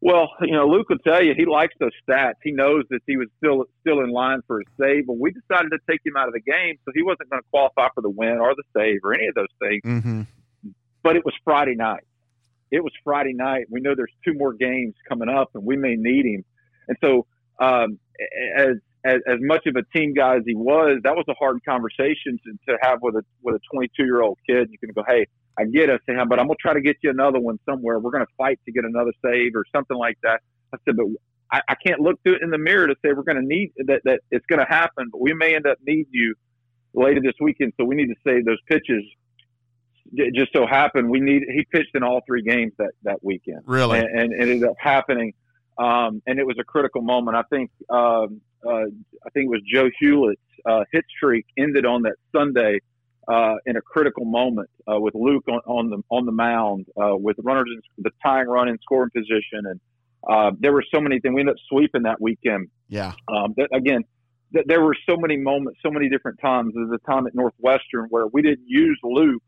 Well, 0.00 0.30
you 0.42 0.52
know, 0.52 0.66
Luke 0.66 0.88
will 0.88 0.98
tell 0.98 1.22
you 1.22 1.34
he 1.36 1.44
likes 1.44 1.74
those 1.80 1.90
stats. 2.08 2.34
He 2.42 2.52
knows 2.52 2.84
that 2.90 3.00
he 3.06 3.16
was 3.16 3.28
still 3.38 3.64
still 3.80 4.00
in 4.00 4.10
line 4.10 4.40
for 4.46 4.60
a 4.60 4.64
save, 4.80 5.06
but 5.06 5.18
we 5.18 5.32
decided 5.32 5.70
to 5.70 5.78
take 5.88 6.00
him 6.04 6.16
out 6.16 6.28
of 6.28 6.34
the 6.34 6.40
game, 6.40 6.76
so 6.84 6.92
he 6.94 7.02
wasn't 7.02 7.30
going 7.30 7.42
to 7.42 7.48
qualify 7.50 7.88
for 7.94 8.00
the 8.00 8.10
win 8.10 8.38
or 8.38 8.54
the 8.54 8.64
save 8.76 9.00
or 9.04 9.14
any 9.14 9.26
of 9.26 9.34
those 9.34 9.46
things 9.60 9.82
Mm-hmm. 9.84 10.22
But 11.08 11.16
it 11.16 11.24
was 11.24 11.32
Friday 11.42 11.74
night. 11.74 12.04
It 12.70 12.84
was 12.84 12.92
Friday 13.02 13.32
night. 13.32 13.64
We 13.70 13.80
know 13.80 13.94
there's 13.94 14.12
two 14.26 14.34
more 14.34 14.52
games 14.52 14.94
coming 15.08 15.30
up, 15.30 15.48
and 15.54 15.64
we 15.64 15.74
may 15.74 15.96
need 15.96 16.26
him. 16.26 16.44
And 16.86 16.98
so, 17.02 17.24
um, 17.58 17.98
as, 18.54 18.76
as 19.06 19.20
as 19.26 19.38
much 19.40 19.66
of 19.66 19.76
a 19.76 19.84
team 19.96 20.12
guy 20.12 20.36
as 20.36 20.42
he 20.44 20.54
was, 20.54 20.98
that 21.04 21.16
was 21.16 21.24
a 21.30 21.34
hard 21.40 21.64
conversation 21.64 22.38
to, 22.44 22.52
to 22.68 22.78
have 22.82 22.98
with 23.00 23.14
a 23.14 23.22
with 23.40 23.54
a 23.54 23.60
22 23.72 24.04
year 24.04 24.20
old 24.20 24.36
kid. 24.46 24.68
You 24.70 24.76
can 24.76 24.90
go, 24.92 25.02
hey, 25.08 25.26
I 25.58 25.64
get 25.64 25.88
it, 25.88 26.02
Sam, 26.04 26.28
but 26.28 26.38
I'm 26.38 26.46
gonna 26.46 26.56
try 26.60 26.74
to 26.74 26.82
get 26.82 26.96
you 27.02 27.08
another 27.08 27.40
one 27.40 27.58
somewhere. 27.64 27.98
We're 27.98 28.10
gonna 28.10 28.26
fight 28.36 28.60
to 28.66 28.70
get 28.70 28.84
another 28.84 29.12
save 29.24 29.56
or 29.56 29.64
something 29.74 29.96
like 29.96 30.18
that. 30.24 30.42
I 30.74 30.76
said, 30.84 30.98
but 30.98 31.06
I, 31.50 31.62
I 31.70 31.74
can't 31.74 32.00
look 32.00 32.22
to 32.24 32.34
it 32.34 32.42
in 32.42 32.50
the 32.50 32.58
mirror 32.58 32.86
to 32.86 32.94
say 33.02 33.14
we're 33.14 33.22
gonna 33.22 33.40
need 33.40 33.72
that 33.86 34.02
that 34.04 34.20
it's 34.30 34.44
gonna 34.44 34.68
happen, 34.68 35.08
but 35.10 35.22
we 35.22 35.32
may 35.32 35.54
end 35.54 35.66
up 35.66 35.78
needing 35.86 36.12
you 36.12 36.34
later 36.92 37.22
this 37.22 37.36
weekend. 37.40 37.72
So 37.80 37.86
we 37.86 37.94
need 37.94 38.08
to 38.08 38.20
save 38.26 38.44
those 38.44 38.60
pitches 38.68 39.04
it 40.14 40.34
just 40.34 40.52
so 40.52 40.66
happened 40.66 41.08
we 41.10 41.20
need 41.20 41.42
he 41.52 41.66
pitched 41.70 41.94
in 41.94 42.02
all 42.02 42.20
three 42.26 42.42
games 42.42 42.72
that 42.78 42.92
that 43.02 43.22
weekend 43.22 43.60
Really? 43.66 43.98
and, 43.98 44.08
and 44.08 44.32
it 44.32 44.48
ended 44.48 44.68
up 44.68 44.76
happening 44.78 45.32
um, 45.78 46.22
and 46.26 46.38
it 46.38 46.46
was 46.46 46.56
a 46.60 46.64
critical 46.64 47.02
moment. 47.02 47.36
I 47.36 47.42
think 47.42 47.70
um, 47.88 48.40
uh, 48.66 48.86
I 49.24 49.30
think 49.32 49.46
it 49.46 49.50
was 49.50 49.62
Joe 49.72 49.88
Hewlett's 50.00 50.40
uh, 50.66 50.84
hit 50.92 51.04
streak 51.16 51.46
ended 51.56 51.86
on 51.86 52.02
that 52.02 52.16
Sunday 52.34 52.80
uh, 53.28 53.54
in 53.66 53.76
a 53.76 53.80
critical 53.80 54.24
moment 54.24 54.68
uh, 54.90 54.98
with 54.98 55.14
Luke 55.14 55.44
on, 55.48 55.60
on, 55.66 55.90
the 55.90 56.02
on 56.10 56.26
the 56.26 56.32
mound 56.32 56.86
uh, 57.00 57.16
with 57.16 57.36
runners 57.42 57.68
in 57.70 58.02
the 58.02 58.10
tying 58.22 58.48
run 58.48 58.68
in 58.68 58.78
scoring 58.82 59.10
position, 59.14 59.66
and 59.66 59.80
uh, 60.28 60.50
there 60.58 60.72
were 60.72 60.84
so 60.92 61.00
many 61.00 61.20
things. 61.20 61.34
We 61.34 61.42
ended 61.42 61.54
up 61.54 61.60
sweeping 61.68 62.02
that 62.02 62.20
weekend. 62.20 62.68
Yeah. 62.88 63.12
Um, 63.28 63.54
that, 63.56 63.68
again, 63.72 64.02
there 64.66 64.82
were 64.82 64.96
so 65.08 65.16
many 65.16 65.36
moments, 65.36 65.78
so 65.82 65.90
many 65.90 66.08
different 66.08 66.40
times. 66.40 66.72
There's 66.74 66.90
a 66.90 67.10
time 67.10 67.26
at 67.26 67.34
Northwestern 67.34 68.06
where 68.08 68.26
we 68.26 68.42
didn't 68.42 68.66
use 68.66 68.98
Luke 69.04 69.42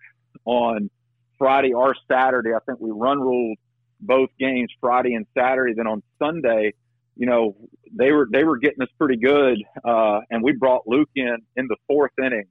on 0.44 0.90
Friday 1.38 1.72
or 1.72 1.94
Saturday. 2.10 2.50
I 2.54 2.58
think 2.66 2.80
we 2.80 2.90
run 2.90 3.20
ruled 3.20 3.58
both 4.00 4.30
games 4.38 4.70
Friday 4.80 5.14
and 5.14 5.26
Saturday. 5.36 5.74
Then 5.74 5.86
on 5.86 6.02
Sunday, 6.18 6.74
you 7.16 7.26
know, 7.26 7.56
they 7.92 8.12
were 8.12 8.28
they 8.30 8.44
were 8.44 8.58
getting 8.58 8.82
us 8.82 8.88
pretty 8.98 9.16
good, 9.16 9.58
uh, 9.84 10.20
and 10.30 10.42
we 10.42 10.52
brought 10.52 10.86
Luke 10.86 11.10
in 11.14 11.38
in 11.56 11.66
the 11.66 11.76
fourth 11.86 12.12
inning 12.22 12.46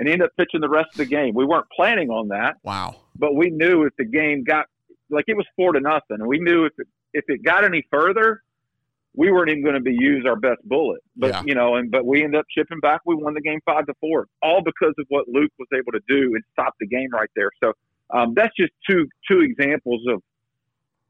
and 0.00 0.08
he 0.08 0.14
ended 0.14 0.26
up 0.26 0.36
pitching 0.36 0.62
the 0.62 0.68
rest 0.68 0.88
of 0.92 0.96
the 0.96 1.04
game. 1.04 1.34
We 1.34 1.44
weren't 1.44 1.66
planning 1.76 2.08
on 2.08 2.28
that. 2.28 2.56
Wow. 2.64 2.96
But 3.16 3.36
we 3.36 3.50
knew 3.50 3.84
if 3.84 3.92
the 3.98 4.06
game 4.06 4.42
got 4.42 4.64
like 5.10 5.26
it 5.28 5.36
was 5.36 5.46
four 5.56 5.72
to 5.72 5.80
nothing, 5.80 6.16
and 6.18 6.26
we 6.26 6.38
knew 6.40 6.64
if 6.64 6.72
it, 6.78 6.88
if 7.12 7.24
it 7.28 7.44
got 7.44 7.64
any 7.64 7.86
further, 7.92 8.42
we 9.14 9.30
weren't 9.30 9.50
even 9.50 9.62
going 9.62 9.74
to 9.74 9.80
be 9.80 9.92
use 9.92 10.24
our 10.26 10.36
best 10.36 10.62
bullet. 10.64 11.00
But 11.16 11.30
Yeah. 11.30 11.42
you 11.44 11.54
know, 11.54 11.76
and 11.76 11.90
but 11.90 12.06
we 12.06 12.22
ended 12.22 12.38
up 12.38 12.46
chipping 12.50 12.80
back. 12.80 13.00
We 13.04 13.14
won 13.14 13.34
the 13.34 13.40
game 13.40 13.60
five 13.64 13.86
to 13.86 13.94
four, 14.00 14.26
all 14.42 14.62
because 14.62 14.94
of 14.98 15.06
what 15.08 15.28
Luke 15.28 15.52
was 15.58 15.68
able 15.74 15.92
to 15.92 16.00
do 16.08 16.34
and 16.34 16.42
stop 16.52 16.74
the 16.80 16.86
game 16.86 17.10
right 17.12 17.30
there. 17.34 17.50
So 17.62 17.72
um, 18.10 18.34
that's 18.34 18.54
just 18.56 18.72
two 18.88 19.08
two 19.28 19.40
examples 19.40 20.02
of 20.08 20.22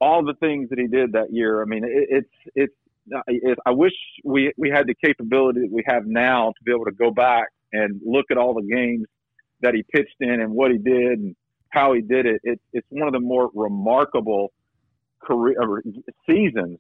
all 0.01 0.25
the 0.25 0.35
things 0.35 0.71
that 0.71 0.79
he 0.79 0.87
did 0.87 1.13
that 1.13 1.33
year. 1.33 1.63
I 1.63 1.67
mean, 1.67 1.85
it, 1.85 2.09
it's 2.11 2.35
it's. 2.55 2.75
It, 3.27 3.59
I 3.67 3.71
wish 3.71 3.95
we 4.25 4.53
we 4.57 4.71
had 4.71 4.87
the 4.87 4.95
capability 5.05 5.61
that 5.63 5.73
we 5.73 5.83
have 5.87 6.07
now 6.07 6.49
to 6.51 6.65
be 6.65 6.71
able 6.73 6.85
to 6.85 6.93
go 6.93 7.11
back 7.11 7.49
and 7.73 8.01
look 8.05 8.27
at 8.31 8.37
all 8.37 8.55
the 8.55 8.63
games 8.63 9.07
that 9.63 9.75
he 9.75 9.83
pitched 9.93 10.17
in 10.21 10.41
and 10.41 10.53
what 10.53 10.71
he 10.71 10.79
did 10.79 11.19
and 11.19 11.35
how 11.71 11.93
he 11.93 12.03
did 12.03 12.27
it. 12.27 12.41
It's 12.45 12.63
it's 12.73 12.87
one 12.91 13.09
of 13.09 13.13
the 13.13 13.21
more 13.21 13.51
remarkable 13.55 14.53
career 15.21 15.57
seasons 16.29 16.79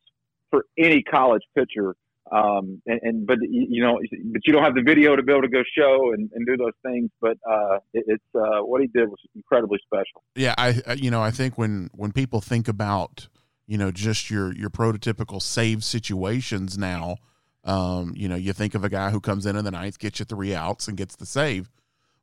for 0.50 0.64
any 0.78 1.02
college 1.02 1.42
pitcher. 1.56 1.94
Um, 2.32 2.80
and, 2.86 3.00
and 3.02 3.26
but 3.26 3.38
you 3.42 3.82
know, 3.82 3.98
but 4.32 4.42
you 4.46 4.52
don't 4.52 4.62
have 4.62 4.76
the 4.76 4.82
video 4.82 5.16
to 5.16 5.22
be 5.22 5.32
able 5.32 5.42
to 5.42 5.48
go 5.48 5.62
show 5.76 6.12
and, 6.12 6.30
and 6.32 6.46
do 6.46 6.56
those 6.56 6.74
things. 6.86 7.10
But 7.20 7.38
uh, 7.50 7.78
it, 7.92 8.04
it's 8.06 8.24
uh, 8.36 8.60
what 8.62 8.80
he 8.80 8.86
did 8.86 9.08
was 9.08 9.18
incredibly 9.34 9.78
special. 9.84 10.22
Yeah, 10.36 10.54
I 10.56 10.80
I- 10.86 10.92
you 10.92 11.10
know 11.10 11.20
I 11.22 11.32
think 11.32 11.58
when 11.58 11.90
when 11.92 12.12
people 12.12 12.40
think 12.40 12.68
about 12.68 13.26
you 13.66 13.78
know 13.78 13.90
just 13.90 14.30
your 14.30 14.54
your 14.54 14.70
prototypical 14.70 15.42
save 15.42 15.82
situations 15.82 16.78
now, 16.78 17.16
um, 17.64 18.12
you 18.14 18.28
know 18.28 18.36
you 18.36 18.52
think 18.52 18.76
of 18.76 18.84
a 18.84 18.88
guy 18.88 19.10
who 19.10 19.20
comes 19.20 19.44
in 19.44 19.56
in 19.56 19.64
the 19.64 19.72
ninth, 19.72 19.98
gets 19.98 20.20
you 20.20 20.24
three 20.24 20.54
outs, 20.54 20.86
and 20.86 20.96
gets 20.96 21.16
the 21.16 21.26
save. 21.26 21.68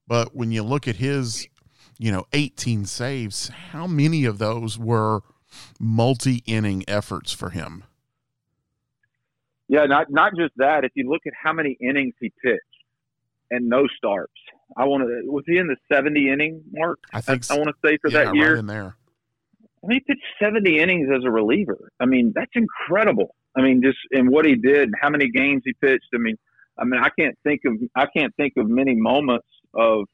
But 0.07 0.33
when 0.33 0.53
you 0.53 0.63
look 0.63 0.87
at 0.87 0.95
his, 0.95 1.49
you 1.99 2.13
know, 2.13 2.23
18 2.31 2.85
saves, 2.85 3.49
how 3.49 3.87
many 3.87 4.23
of 4.23 4.37
those 4.37 4.79
were 4.79 5.19
multi 5.81 6.43
inning 6.45 6.85
efforts 6.87 7.33
for 7.33 7.49
him? 7.49 7.83
Yeah, 9.67 9.85
not 9.85 10.09
not 10.09 10.33
just 10.37 10.53
that. 10.57 10.83
If 10.83 10.91
you 10.95 11.09
look 11.09 11.21
at 11.27 11.33
how 11.41 11.53
many 11.53 11.77
innings 11.81 12.13
he 12.19 12.31
pitched 12.43 12.61
and 13.51 13.67
no 13.67 13.87
starts, 13.97 14.33
I 14.77 14.85
want 14.85 15.03
to. 15.03 15.29
Was 15.29 15.43
he 15.45 15.57
in 15.57 15.67
the 15.67 15.75
seventy 15.91 16.29
inning 16.31 16.63
mark? 16.71 16.99
I 17.13 17.21
think 17.21 17.49
I, 17.51 17.55
want 17.55 17.67
to 17.67 17.75
say 17.87 17.97
for 17.97 18.09
yeah, 18.09 18.25
that 18.25 18.35
year. 18.35 18.51
right 18.51 18.59
in 18.59 18.67
there. 18.67 18.95
I 19.83 19.87
mean, 19.87 19.99
he 19.99 20.13
pitched 20.13 20.25
seventy 20.41 20.79
innings 20.79 21.09
as 21.13 21.23
a 21.25 21.31
reliever. 21.31 21.91
I 21.99 22.05
mean, 22.05 22.31
that's 22.33 22.51
incredible. 22.55 23.35
I 23.57 23.61
mean, 23.61 23.81
just 23.83 23.97
in 24.11 24.31
what 24.31 24.45
he 24.45 24.55
did, 24.55 24.83
and 24.83 24.95
how 25.01 25.09
many 25.09 25.29
games 25.29 25.63
he 25.65 25.73
pitched. 25.73 26.07
I 26.13 26.17
mean, 26.17 26.37
I 26.77 26.85
mean, 26.85 27.01
I 27.01 27.09
can't 27.09 27.37
think 27.43 27.61
of 27.65 27.73
I 27.95 28.05
can't 28.05 28.33
think 28.35 28.53
of 28.57 28.69
many 28.69 28.95
moments 28.95 29.47
of 29.73 30.05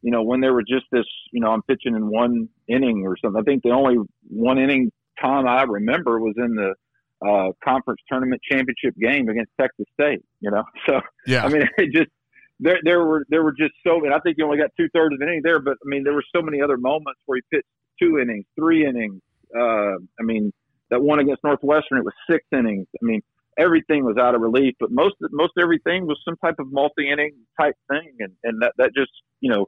you 0.00 0.10
know 0.10 0.22
when 0.22 0.40
there 0.40 0.54
were 0.54 0.62
just 0.62 0.86
this. 0.92 1.06
You 1.30 1.40
know, 1.40 1.50
I'm 1.50 1.62
pitching 1.62 1.94
in 1.94 2.08
one 2.08 2.48
inning 2.68 3.04
or 3.04 3.16
something. 3.22 3.40
I 3.40 3.44
think 3.44 3.62
the 3.62 3.70
only 3.70 3.96
one 4.28 4.58
inning 4.58 4.90
time 5.20 5.46
I 5.46 5.62
remember 5.64 6.20
was 6.20 6.34
in 6.38 6.54
the 6.54 6.74
uh, 7.24 7.52
conference 7.64 8.00
tournament 8.08 8.40
championship 8.48 8.94
game 9.00 9.28
against 9.28 9.50
Texas 9.60 9.86
State. 9.94 10.22
You 10.40 10.50
know, 10.50 10.64
so 10.86 11.00
Yeah, 11.26 11.44
I 11.44 11.48
mean, 11.48 11.68
it 11.78 11.92
just 11.92 12.10
there 12.60 12.78
there 12.84 13.04
were 13.04 13.24
there 13.28 13.42
were 13.42 13.52
just 13.52 13.74
so 13.86 13.98
many. 13.98 14.14
I 14.14 14.20
think 14.20 14.36
he 14.36 14.42
only 14.42 14.58
got 14.58 14.70
two 14.76 14.88
thirds 14.94 15.14
of 15.14 15.20
an 15.20 15.28
inning 15.28 15.40
there, 15.42 15.60
but 15.60 15.74
I 15.74 15.86
mean, 15.86 16.04
there 16.04 16.14
were 16.14 16.24
so 16.34 16.42
many 16.42 16.60
other 16.60 16.76
moments 16.76 17.20
where 17.26 17.36
he 17.36 17.56
pitched 17.56 17.68
two 18.00 18.18
innings, 18.18 18.44
three 18.58 18.86
innings. 18.86 19.20
Uh, 19.54 19.96
I 20.18 20.22
mean, 20.22 20.52
that 20.90 21.02
one 21.02 21.18
against 21.18 21.42
Northwestern, 21.44 21.98
it 21.98 22.04
was 22.04 22.14
six 22.30 22.44
innings. 22.52 22.86
I 23.00 23.04
mean, 23.04 23.22
everything 23.58 24.04
was 24.04 24.16
out 24.16 24.34
of 24.34 24.40
relief, 24.40 24.74
but 24.78 24.90
most 24.90 25.14
most 25.30 25.52
everything 25.60 26.06
was 26.06 26.18
some 26.24 26.36
type 26.36 26.56
of 26.58 26.72
multi 26.72 27.10
inning 27.10 27.32
type 27.60 27.76
thing, 27.88 28.16
and 28.20 28.32
and 28.44 28.62
that 28.62 28.72
that 28.78 28.90
just 28.94 29.12
you 29.40 29.50
know. 29.50 29.66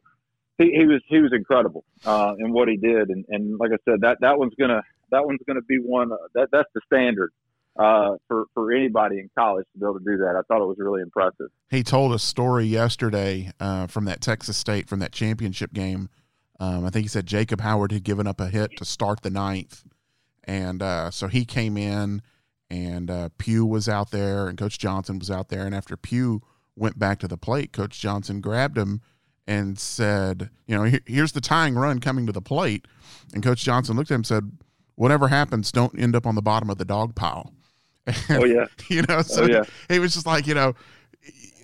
He, 0.58 0.72
he 0.72 0.86
was 0.86 1.02
he 1.06 1.18
was 1.18 1.32
incredible 1.34 1.84
uh, 2.06 2.32
in 2.38 2.50
what 2.50 2.66
he 2.66 2.78
did, 2.78 3.10
and, 3.10 3.26
and 3.28 3.58
like 3.58 3.72
I 3.72 3.76
said, 3.84 4.00
that 4.00 4.16
that 4.22 4.38
one's 4.38 4.54
gonna 4.58 4.80
that 5.10 5.26
one's 5.26 5.40
gonna 5.46 5.60
be 5.60 5.76
one 5.76 6.10
uh, 6.10 6.16
that 6.34 6.48
that's 6.50 6.70
the 6.75 6.80
standard 6.86 7.30
uh, 7.78 8.16
for 8.28 8.47
for 8.54 8.73
anybody 8.73 9.18
in 9.18 9.30
college 9.37 9.66
to 9.73 9.78
be 9.78 9.85
able 9.85 9.99
to 9.99 10.04
do 10.04 10.16
that. 10.18 10.35
I 10.37 10.42
thought 10.49 10.62
it 10.62 10.66
was 10.66 10.78
really 10.78 11.02
impressive. 11.02 11.49
he 11.71 11.83
told 11.83 12.12
a 12.12 12.18
story 12.18 12.64
yesterday 12.64 13.52
uh, 13.61 13.87
from 13.87 14.04
that 14.06 14.21
Texas 14.21 14.56
State 14.56 14.88
from 14.88 14.99
that 15.00 15.12
championship 15.12 15.73
game. 15.73 16.09
Um, 16.59 16.87
I 16.87 16.90
think 16.90 17.04
he 17.04 17.09
said 17.09 17.26
Jacob 17.26 17.61
Howard 17.61 17.92
had 17.92 18.02
given 18.02 18.26
up 18.26 18.40
a 18.40 18.49
hit 18.49 18.76
to 18.78 18.85
start 18.85 19.21
the 19.23 19.30
ninth, 19.30 19.85
and 20.45 20.83
uh, 20.83 21.11
so 21.11 21.28
he 21.28 21.45
came 21.45 21.76
in, 21.76 22.23
and 22.71 23.11
uh, 23.11 23.28
Pugh 23.37 23.66
was 23.66 23.88
out 23.90 24.11
there, 24.11 24.49
and 24.49 24.56
Coach 24.56 24.78
Johnson 24.78 25.18
was 25.18 25.30
out 25.30 25.49
there, 25.50 25.66
and 25.66 25.75
after 25.75 25.99
Pugh 25.99 26.40
went 26.75 26.99
back 26.99 27.18
to 27.18 27.28
the 27.28 27.37
plate, 27.37 27.73
Coach 27.73 28.00
Johnson 28.00 28.40
grabbed 28.40 28.78
him 28.78 29.02
and 29.47 29.78
said, 29.78 30.49
"You 30.66 30.76
know, 30.76 30.99
here's 31.04 31.33
the 31.33 31.42
tying 31.42 31.75
run 31.75 32.00
coming 32.00 32.25
to 32.25 32.33
the 32.33 32.40
plate," 32.40 32.87
and 33.35 33.42
Coach 33.42 33.62
Johnson 33.62 33.95
looked 33.97 34.11
at 34.11 34.14
him 34.14 34.21
and 34.21 34.26
said, 34.26 34.52
"Whatever 34.95 35.28
happens, 35.28 35.71
don't 35.71 36.00
end 36.00 36.16
up 36.16 36.26
on 36.26 36.37
the 36.37 36.42
bottom 36.42 36.71
of 36.71 36.78
the 36.78 36.87
dog 36.87 37.14
pile." 37.14 37.52
Oh 38.30 38.44
yeah, 38.44 38.66
you 38.88 39.02
know, 39.02 39.22
so 39.22 39.44
Oh, 39.44 39.46
yeah. 39.46 39.64
he 39.88 39.98
was 39.98 40.14
just 40.14 40.26
like, 40.26 40.46
you 40.46 40.54
know, 40.54 40.75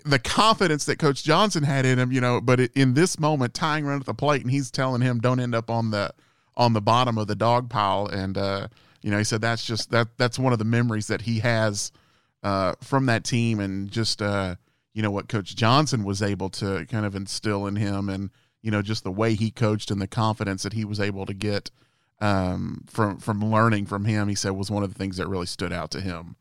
the 0.05 0.19
confidence 0.19 0.85
that 0.87 0.99
Coach 0.99 1.23
Johnson 1.23 1.63
had 1.63 1.87
in 1.87 1.99
him, 1.99 2.11
you 2.13 2.21
know, 2.21 2.41
but 2.41 2.59
it, 2.61 2.73
in 2.75 2.95
this 2.95 3.19
moment, 3.21 3.55
tying 3.55 3.85
run 3.85 4.01
at 4.01 4.07
the 4.07 4.15
plate, 4.15 4.43
and 4.43 4.51
he's 4.51 4.71
telling 4.71 5.01
him, 5.03 5.21
"Don't 5.21 5.39
end 5.41 5.55
up 5.55 5.71
on 5.71 5.91
the 5.91 6.13
on 6.57 6.73
the 6.73 6.81
bottom 6.81 7.19
of 7.19 7.27
the 7.29 7.37
dog 7.37 7.71
pile." 7.71 8.07
And 8.07 8.37
uh, 8.37 8.69
you 9.03 9.11
know, 9.11 9.19
he 9.19 9.25
said 9.25 9.41
that's 9.41 9.65
just 9.65 9.91
that 9.91 10.09
that's 10.19 10.39
one 10.39 10.53
of 10.53 10.59
the 10.59 10.65
memories 10.65 11.07
that 11.07 11.23
he 11.23 11.39
has 11.41 11.93
uh, 12.43 12.75
from 12.83 13.07
that 13.07 13.23
team, 13.25 13.61
and 13.61 13.91
just 13.91 14.21
uh, 14.21 14.57
you 14.93 15.03
know 15.03 15.11
what 15.13 15.29
Coach 15.29 15.55
Johnson 15.55 16.03
was 16.03 16.21
able 16.23 16.51
to 16.51 16.85
kind 16.87 17.07
of 17.07 17.15
instill 17.15 17.67
in 17.67 17.77
him, 17.77 18.09
and 18.09 18.31
you 18.63 18.71
know, 18.71 18.83
just 18.83 19.05
the 19.05 19.13
way 19.13 19.35
he 19.35 19.51
coached 19.51 19.91
and 19.91 20.01
the 20.01 20.07
confidence 20.09 20.63
that 20.65 20.73
he 20.73 20.85
was 20.85 20.99
able 21.01 21.27
to 21.27 21.35
get 21.35 21.71
um, 22.23 22.85
from 22.87 23.19
from 23.19 23.45
learning 23.45 23.87
from 23.87 24.05
him. 24.05 24.29
He 24.29 24.35
said 24.35 24.53
was 24.53 24.71
one 24.71 24.85
of 24.85 24.93
the 24.93 24.99
things 24.99 25.17
that 25.17 25.29
really 25.29 25.47
stood 25.47 25.73
out 25.73 25.91
to 25.91 26.01
him. 26.01 26.37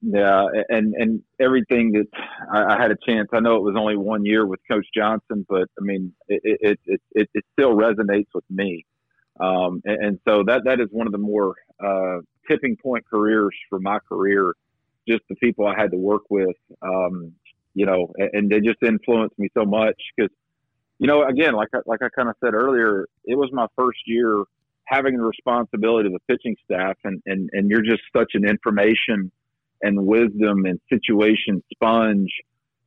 yeah, 0.00 0.46
and 0.68 0.94
and 0.94 1.22
everything 1.40 1.92
that 1.92 2.06
I, 2.50 2.74
I 2.74 2.80
had 2.80 2.92
a 2.92 2.96
chance. 3.06 3.28
I 3.32 3.40
know 3.40 3.56
it 3.56 3.62
was 3.62 3.74
only 3.76 3.96
one 3.96 4.24
year 4.24 4.46
with 4.46 4.60
Coach 4.70 4.86
Johnson, 4.96 5.44
but 5.48 5.68
I 5.78 5.82
mean, 5.82 6.14
it 6.28 6.78
it 6.86 7.00
it, 7.12 7.28
it, 7.34 7.44
still 7.52 7.76
resonates 7.76 8.28
with 8.32 8.44
me. 8.48 8.86
Um, 9.40 9.82
and, 9.84 10.04
and 10.04 10.18
so 10.26 10.44
that 10.44 10.62
that 10.64 10.80
is 10.80 10.88
one 10.92 11.06
of 11.06 11.12
the 11.12 11.18
more 11.18 11.56
uh, 11.84 12.18
tipping 12.48 12.76
point 12.76 13.04
careers 13.10 13.54
for 13.68 13.80
my 13.80 13.98
career. 14.08 14.54
Just 15.08 15.22
the 15.28 15.34
people 15.34 15.66
I 15.66 15.78
had 15.78 15.90
to 15.90 15.98
work 15.98 16.22
with, 16.30 16.56
um, 16.80 17.32
you 17.74 17.84
know, 17.84 18.10
and, 18.16 18.30
and 18.32 18.50
they 18.50 18.60
just 18.60 18.82
influenced 18.82 19.38
me 19.38 19.48
so 19.52 19.66
much 19.66 20.00
because, 20.16 20.34
you 20.98 21.06
know, 21.06 21.24
again, 21.24 21.52
like 21.52 21.68
I, 21.74 21.80
like 21.84 22.00
I 22.00 22.08
kind 22.08 22.30
of 22.30 22.36
said 22.42 22.54
earlier, 22.54 23.06
it 23.26 23.34
was 23.34 23.50
my 23.52 23.66
first 23.76 23.98
year 24.06 24.44
having 24.86 25.16
the 25.16 25.24
responsibility 25.24 26.08
of 26.08 26.12
the 26.12 26.34
pitching 26.34 26.56
staff, 26.64 26.96
and 27.04 27.22
and 27.26 27.50
and 27.52 27.70
you're 27.70 27.82
just 27.82 28.02
such 28.16 28.32
an 28.34 28.46
information 28.48 29.30
and 29.82 30.06
wisdom 30.06 30.64
and 30.64 30.80
situation 30.88 31.62
sponge. 31.72 32.32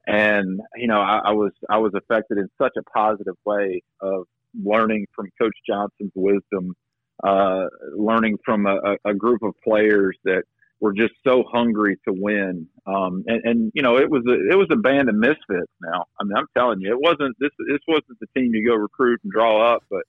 And 0.06 0.62
you 0.76 0.88
know, 0.88 1.00
I, 1.02 1.22
I 1.26 1.32
was 1.32 1.52
I 1.70 1.78
was 1.78 1.94
affected 1.96 2.38
in 2.38 2.50
such 2.58 2.74
a 2.78 2.84
positive 2.84 3.36
way 3.46 3.82
of 4.02 4.26
learning 4.64 5.08
from 5.16 5.30
Coach 5.40 5.56
Johnson's 5.68 6.14
wisdom, 6.16 6.76
uh, 7.24 7.66
learning 7.96 8.38
from 8.44 8.66
a, 8.66 8.98
a 9.06 9.14
group 9.14 9.44
of 9.44 9.54
players 9.64 10.18
that 10.24 10.44
were 10.80 10.94
just 10.94 11.14
so 11.26 11.44
hungry 11.52 11.98
to 12.08 12.14
win. 12.14 12.68
Um, 12.86 13.24
and, 13.28 13.42
and 13.44 13.72
you 13.74 13.82
know, 13.82 13.98
it 13.98 14.10
was 14.10 14.24
a 14.28 14.34
it 14.52 14.58
was 14.58 14.68
a 14.72 14.76
band 14.76 15.10
of 15.10 15.16
misfits. 15.16 15.72
Now, 15.82 16.06
I 16.20 16.24
mean, 16.24 16.38
I'm 16.38 16.48
telling 16.56 16.80
you, 16.82 16.92
it 16.92 17.00
wasn't 17.00 17.36
this 17.40 17.52
this 17.68 17.82
wasn't 17.88 18.20
the 18.20 18.28
team 18.36 18.54
you 18.54 18.68
go 18.68 18.76
recruit 18.76 19.20
and 19.24 19.32
draw 19.32 19.74
up, 19.74 19.84
but 19.90 20.04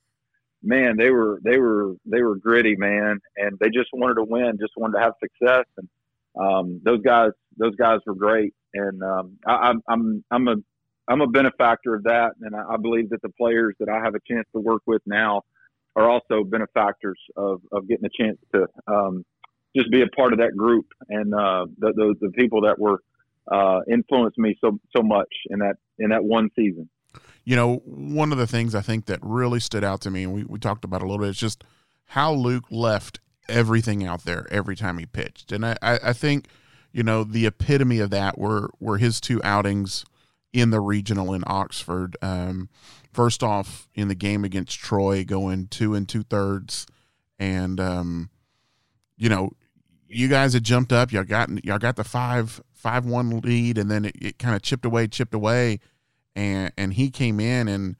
man, 0.63 0.97
they 0.97 1.09
were 1.09 1.39
they 1.43 1.57
were 1.57 1.95
they 2.05 2.21
were 2.21 2.35
gritty, 2.35 2.75
man, 2.75 3.19
and 3.37 3.57
they 3.59 3.69
just 3.69 3.89
wanted 3.93 4.15
to 4.15 4.23
win, 4.23 4.57
just 4.59 4.73
wanted 4.77 4.97
to 4.97 5.03
have 5.03 5.13
success, 5.21 5.65
and 5.77 5.89
um, 6.39 6.81
those 6.83 7.01
guys 7.01 7.31
those 7.57 7.75
guys 7.75 7.99
were 8.05 8.15
great, 8.15 8.53
and 8.73 9.01
um, 9.03 9.37
I, 9.45 9.69
I'm 9.69 9.81
I'm 9.87 10.23
I'm 10.31 10.47
a 10.47 10.55
I'm 11.07 11.21
a 11.21 11.27
benefactor 11.27 11.95
of 11.95 12.03
that, 12.03 12.31
and 12.41 12.55
I, 12.55 12.73
I 12.73 12.77
believe 12.77 13.09
that 13.09 13.21
the 13.21 13.29
players 13.29 13.75
that 13.79 13.89
I 13.89 13.99
have 14.03 14.15
a 14.15 14.19
chance 14.27 14.47
to 14.53 14.59
work 14.59 14.83
with 14.85 15.01
now 15.05 15.43
are 15.95 16.09
also 16.09 16.43
benefactors 16.43 17.19
of, 17.35 17.61
of 17.71 17.87
getting 17.87 18.05
a 18.05 18.23
chance 18.23 18.37
to 18.53 18.67
um, 18.87 19.25
just 19.75 19.91
be 19.91 20.01
a 20.01 20.07
part 20.07 20.33
of 20.33 20.39
that 20.39 20.55
group 20.55 20.85
and 21.09 21.33
uh, 21.33 21.65
the, 21.77 21.93
the, 21.93 22.15
the 22.21 22.31
people 22.31 22.61
that 22.61 22.79
were 22.79 23.01
uh, 23.51 23.81
influenced 23.91 24.37
me 24.37 24.55
so 24.61 24.79
so 24.95 25.01
much 25.01 25.27
in 25.49 25.59
that 25.59 25.75
in 25.97 26.09
that 26.09 26.23
one 26.23 26.49
season. 26.55 26.89
You 27.45 27.55
know, 27.55 27.77
one 27.85 28.31
of 28.31 28.37
the 28.37 28.47
things 28.47 28.75
I 28.75 28.81
think 28.81 29.05
that 29.05 29.19
really 29.21 29.59
stood 29.59 29.83
out 29.83 30.01
to 30.01 30.11
me, 30.11 30.23
and 30.23 30.33
we, 30.33 30.43
we 30.43 30.59
talked 30.59 30.83
about 30.83 31.01
a 31.01 31.05
little 31.05 31.19
bit, 31.19 31.29
is 31.29 31.37
just 31.37 31.63
how 32.05 32.33
Luke 32.33 32.65
left 32.69 33.19
everything 33.47 34.05
out 34.05 34.23
there 34.23 34.47
every 34.51 34.75
time 34.75 34.97
he 34.97 35.05
pitched. 35.05 35.51
And 35.51 35.65
I, 35.65 35.75
I 35.81 36.13
think, 36.13 36.47
you 36.91 37.03
know, 37.03 37.23
the 37.23 37.45
epitome 37.45 37.99
of 37.99 38.09
that 38.11 38.37
were 38.37 38.69
were 38.79 38.97
his 38.97 39.19
two 39.19 39.41
outings 39.43 40.05
in 40.53 40.69
the 40.69 40.79
regional 40.79 41.33
in 41.33 41.43
Oxford. 41.45 42.17
Um, 42.21 42.69
first 43.13 43.43
off, 43.43 43.87
in 43.93 44.07
the 44.07 44.15
game 44.15 44.43
against 44.43 44.79
Troy, 44.79 45.23
going 45.23 45.67
two 45.67 45.93
and 45.93 46.07
two 46.07 46.23
thirds, 46.23 46.87
and 47.37 47.79
um, 47.79 48.29
you 49.17 49.29
know, 49.29 49.51
you 50.07 50.27
guys 50.27 50.53
had 50.53 50.63
jumped 50.63 50.91
up. 50.91 51.11
Y'all 51.11 51.23
got 51.23 51.49
y'all 51.63 51.79
got 51.79 51.95
the 51.95 52.03
five 52.03 52.61
five 52.73 53.05
one 53.05 53.39
lead, 53.41 53.77
and 53.77 53.89
then 53.89 54.05
it, 54.05 54.15
it 54.19 54.39
kind 54.39 54.55
of 54.55 54.61
chipped 54.61 54.85
away, 54.85 55.07
chipped 55.07 55.33
away, 55.33 55.79
and 56.39 56.71
and 56.77 56.93
he 56.93 57.11
came 57.11 57.39
in 57.39 57.67
and 57.67 57.97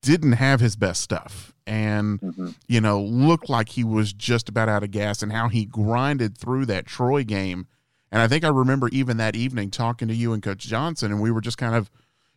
didn't 0.00 0.32
have 0.32 0.60
his 0.60 0.76
best 0.76 1.02
stuff. 1.02 1.52
And 1.66 2.20
mm-hmm. 2.20 2.50
you 2.68 2.80
know 2.80 3.02
looked 3.02 3.50
like 3.50 3.70
he 3.70 3.82
was 3.82 4.12
just 4.12 4.48
about 4.48 4.68
out 4.68 4.84
of 4.84 4.92
gas 4.92 5.20
and 5.22 5.32
how 5.32 5.48
he 5.48 5.64
grinded 5.64 6.38
through 6.38 6.66
that 6.66 6.86
Troy 6.86 7.24
game. 7.24 7.66
And 8.12 8.22
I 8.22 8.28
think 8.28 8.44
I 8.44 8.48
remember 8.48 8.88
even 8.92 9.16
that 9.16 9.34
evening 9.34 9.70
talking 9.70 10.06
to 10.06 10.14
you 10.14 10.32
and 10.32 10.42
coach 10.42 10.60
Johnson 10.60 11.10
and 11.10 11.20
we 11.20 11.32
were 11.32 11.40
just 11.40 11.58
kind 11.58 11.74
of 11.74 11.90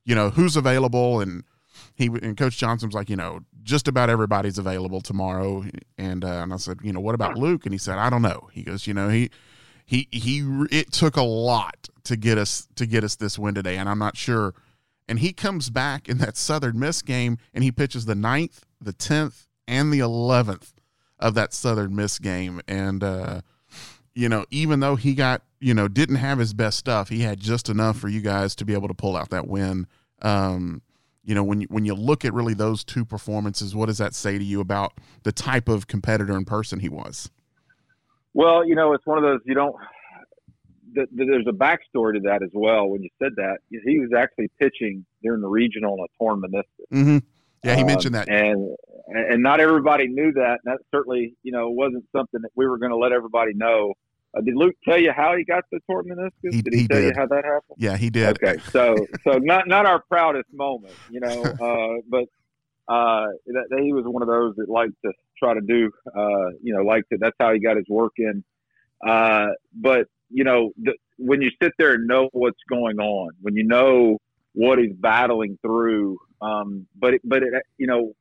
you 0.04 0.16
know 0.16 0.32
who's 0.32 0.58
available? 0.58 1.22
And 1.22 1.44
he 1.94 2.08
and 2.08 2.36
coach 2.36 2.58
Johnson 2.58 2.90
was 2.90 2.96
like 2.96 3.10
you 3.10 3.16
know 3.16 3.42
just 3.62 3.88
about 3.88 4.10
everybody's 4.10 4.58
available 4.58 5.00
tomorrow. 5.00 5.64
And 6.00 6.26
uh, 6.26 6.42
and 6.42 6.52
I 6.52 6.58
said 6.58 6.80
you 6.82 6.92
know 6.92 7.02
what 7.02 7.14
about 7.14 7.38
Luke? 7.38 7.68
And 7.68 7.74
he 7.74 7.78
said 7.78 8.00
I 8.00 8.10
don't 8.10 8.24
know. 8.24 8.50
He 8.52 8.64
goes 8.64 8.88
you 8.88 8.96
know 8.96 9.10
he 9.10 9.30
he 9.86 10.08
he 10.12 10.40
it 10.72 10.92
took 10.92 11.18
a 11.18 11.22
lot 11.22 11.88
to 12.06 12.18
get 12.18 12.40
us 12.40 12.68
to 12.78 12.88
get 12.88 13.04
us 13.04 13.16
this 13.16 13.38
win 13.38 13.54
today. 13.54 13.78
And 13.78 13.88
I'm 13.88 14.00
not 14.00 14.18
sure 14.18 14.56
and 15.10 15.20
he 15.20 15.34
comes 15.34 15.72
back 15.72 16.08
in 16.08 16.20
that 16.20 16.38
Southern 16.38 16.80
Miss 16.80 17.02
game 17.02 17.40
and 17.52 17.64
he 17.64 17.72
pitches 17.72 18.06
the 18.06 18.14
ninth, 18.14 18.64
the 18.80 18.94
10th, 18.94 19.48
and 19.68 19.92
the 19.92 20.00
11th 20.00 20.74
of 21.18 21.34
that 21.34 21.52
Southern 21.52 21.96
Miss 21.96 22.20
game. 22.20 22.62
And, 22.68 23.04
uh, 23.04 23.42
you 24.14 24.30
know, 24.30 24.46
even 24.52 24.82
though 24.82 24.96
he 24.96 25.16
got, 25.16 25.42
you 25.60 25.74
know, 25.74 25.88
didn't 25.88 26.18
have 26.18 26.38
his 26.38 26.54
best 26.54 26.78
stuff, 26.78 27.10
he 27.10 27.22
had 27.22 27.40
just 27.40 27.70
enough 27.70 27.98
for 27.98 28.08
you 28.08 28.22
guys 28.22 28.56
to 28.58 28.66
be 28.66 28.74
able 28.74 28.88
to 28.88 28.94
pull 28.94 29.18
out 29.18 29.32
that 29.32 29.48
win. 29.48 29.88
Um, 30.22 30.84
you 31.24 31.34
know, 31.34 31.44
when 31.44 31.62
you, 31.62 31.68
when 31.72 31.86
you 31.86 31.96
look 31.96 32.24
at 32.24 32.32
really 32.32 32.54
those 32.54 32.84
two 32.84 33.04
performances, 33.04 33.76
what 33.76 33.88
does 33.88 33.98
that 33.98 34.14
say 34.14 34.38
to 34.38 34.44
you 34.44 34.62
about 34.62 34.94
the 35.24 35.32
type 35.32 35.68
of 35.68 35.88
competitor 35.88 36.34
and 36.34 36.46
person 36.46 36.80
he 36.80 36.90
was? 36.90 37.32
Well, 38.36 38.64
you 38.64 38.76
know, 38.76 38.94
it's 38.94 39.06
one 39.08 39.18
of 39.18 39.24
those 39.24 39.40
you 39.44 39.56
don't 39.56 39.76
the, 40.94 41.08
the, 41.12 41.26
there's 41.26 41.48
a 41.48 41.52
backstory 41.52 42.14
to 42.14 42.20
that 42.26 42.42
as 42.44 42.50
well. 42.54 42.88
When 42.88 43.02
you 43.04 43.10
said 43.22 43.34
that, 43.38 43.60
he 43.70 44.00
was 44.00 44.10
actually 44.18 44.50
pitching 44.60 45.06
during 45.24 45.42
the 45.42 45.48
regional 45.48 45.94
on 45.94 46.00
a 46.00 46.18
torn 46.18 46.42
meniscus. 46.42 46.94
Mm-hmm. 46.94 47.18
Yeah, 47.64 47.76
he 47.76 47.82
um, 47.82 47.88
mentioned 47.88 48.16
that, 48.16 48.30
and 48.30 48.76
and 49.08 49.44
not 49.44 49.60
everybody 49.60 50.08
knew 50.08 50.32
that. 50.34 50.60
And 50.64 50.74
that 50.74 50.80
certainly, 50.94 51.36
you 51.44 51.52
know, 51.52 51.70
wasn't 51.70 52.06
something 52.16 52.42
that 52.42 52.52
we 52.56 52.68
were 52.68 52.78
going 52.78 52.92
to 52.92 52.98
let 52.98 53.12
everybody 53.12 53.54
know. 53.54 53.94
Uh, 54.38 54.42
did 54.42 54.56
Luke 54.56 54.76
tell 54.86 54.98
you 54.98 55.12
how 55.12 55.36
he 55.36 55.44
got 55.44 55.64
the 55.72 55.80
torn 55.90 56.06
meniscus? 56.06 56.54
He, 56.54 56.62
did 56.62 56.74
he, 56.74 56.82
he 56.82 56.88
tell 56.88 57.02
did. 57.02 57.08
you 57.08 57.14
how 57.20 57.26
that 57.28 57.44
happened? 57.44 57.78
Yeah, 57.78 57.98
he 57.98 58.10
did. 58.10 58.42
Okay, 58.42 58.62
so 58.72 58.96
so 59.24 59.40
not 59.40 59.68
not 59.68 59.86
our 59.86 60.02
proudest 60.08 60.48
moment, 60.54 60.94
you 61.10 61.20
know, 61.20 61.44
uh, 61.44 62.02
but 62.08 62.26
uh, 62.88 63.28
that, 63.48 63.66
that 63.70 63.80
he 63.82 63.94
was 63.94 64.06
one 64.06 64.22
of 64.22 64.28
those 64.28 64.56
that 64.56 64.70
liked 64.70 64.94
to 65.04 65.12
try 65.38 65.54
to 65.54 65.62
do, 65.62 65.92
uh, 66.08 66.50
you 66.62 66.74
know, 66.74 66.82
like 66.82 67.08
to. 67.10 67.18
That's 67.20 67.36
how 67.40 67.54
he 67.54 67.60
got 67.60 67.78
his 67.78 67.86
work 67.90 68.14
in. 68.18 68.44
Uh, 69.06 69.48
but 69.74 70.08
you 70.30 70.44
know, 70.44 70.72
the, 70.82 70.94
when 71.18 71.42
you 71.42 71.50
sit 71.62 71.74
there 71.78 71.94
and 71.94 72.08
know 72.08 72.30
what's 72.34 72.60
going 72.70 73.00
on, 73.00 73.32
when 73.42 73.56
you 73.56 73.64
know 73.64 74.18
what 74.54 74.80
he's 74.80 74.94
battling 74.94 75.58
through, 75.62 76.18
um, 76.42 76.88
but 76.96 77.16
it, 77.16 77.22
but 77.24 77.44
it, 77.44 77.54
you 77.78 77.88
know, 77.88 78.14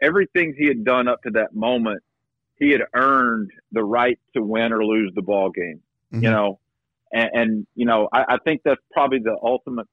everything 0.00 0.54
he 0.56 0.66
had 0.66 0.84
done 0.84 1.08
up 1.08 1.22
to 1.22 1.30
that 1.30 1.54
moment, 1.54 2.02
he 2.58 2.70
had 2.70 2.82
earned 2.94 3.50
the 3.72 3.84
right 3.84 4.18
to 4.34 4.42
win 4.42 4.72
or 4.72 4.84
lose 4.84 5.12
the 5.14 5.22
ball 5.22 5.50
game. 5.50 5.80
Mm-hmm. 6.12 6.24
You 6.24 6.30
know, 6.30 6.58
and, 7.12 7.30
and 7.32 7.66
you 7.74 7.86
know, 7.86 8.08
I, 8.12 8.24
I 8.28 8.38
think 8.44 8.62
that's 8.64 8.80
probably 8.92 9.18
the 9.18 9.36
ultimate, 9.42 9.86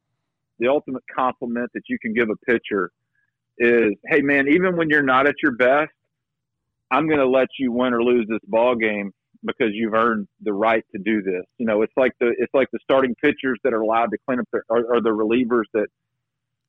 the 0.60 0.68
ultimate 0.68 1.04
compliment 1.14 1.72
that 1.74 1.84
you 1.90 1.98
can 2.00 2.14
give 2.14 2.30
a 2.30 2.36
pitcher 2.46 2.92
is, 3.58 3.94
hey 4.08 4.22
man, 4.22 4.48
even 4.48 4.78
when 4.78 4.90
you're 4.90 5.04
not 5.04 5.28
at 5.28 5.36
your 5.42 5.54
best, 5.54 5.92
I'm 6.92 7.08
going 7.08 7.20
to 7.20 7.28
let 7.28 7.48
you 7.58 7.72
win 7.72 7.94
or 7.94 8.04
lose 8.04 8.28
this 8.28 8.40
ball 8.48 8.76
game 8.76 9.14
because 9.46 9.70
you've 9.74 9.94
earned 9.94 10.28
the 10.42 10.54
right 10.54 10.86
to 10.94 11.02
do 11.02 11.22
this. 11.22 11.44
You 11.58 11.66
know, 11.66 11.82
it's 11.82 11.94
like 11.98 12.14
the 12.20 12.34
it's 12.38 12.54
like 12.54 12.70
the 12.72 12.80
starting 12.84 13.16
pitchers 13.16 13.60
that 13.64 13.74
are 13.74 13.82
allowed 13.82 14.12
to 14.12 14.18
clean 14.28 14.40
up 14.40 14.48
their 14.52 14.64
or, 14.70 14.96
or 14.96 15.02
the 15.02 15.10
relievers 15.10 15.66
that 15.74 15.88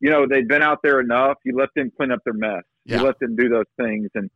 you 0.00 0.10
know 0.10 0.26
they've 0.28 0.46
been 0.46 0.62
out 0.62 0.80
there 0.82 1.00
enough. 1.00 1.38
You 1.44 1.56
let 1.56 1.70
them 1.74 1.90
clean 1.96 2.10
up 2.12 2.20
their 2.24 2.34
mess. 2.34 2.62
Yeah. 2.84 2.98
You 2.98 3.04
let 3.04 3.18
them 3.18 3.36
do 3.36 3.48
those 3.48 3.64
things, 3.78 4.10
and 4.14 4.30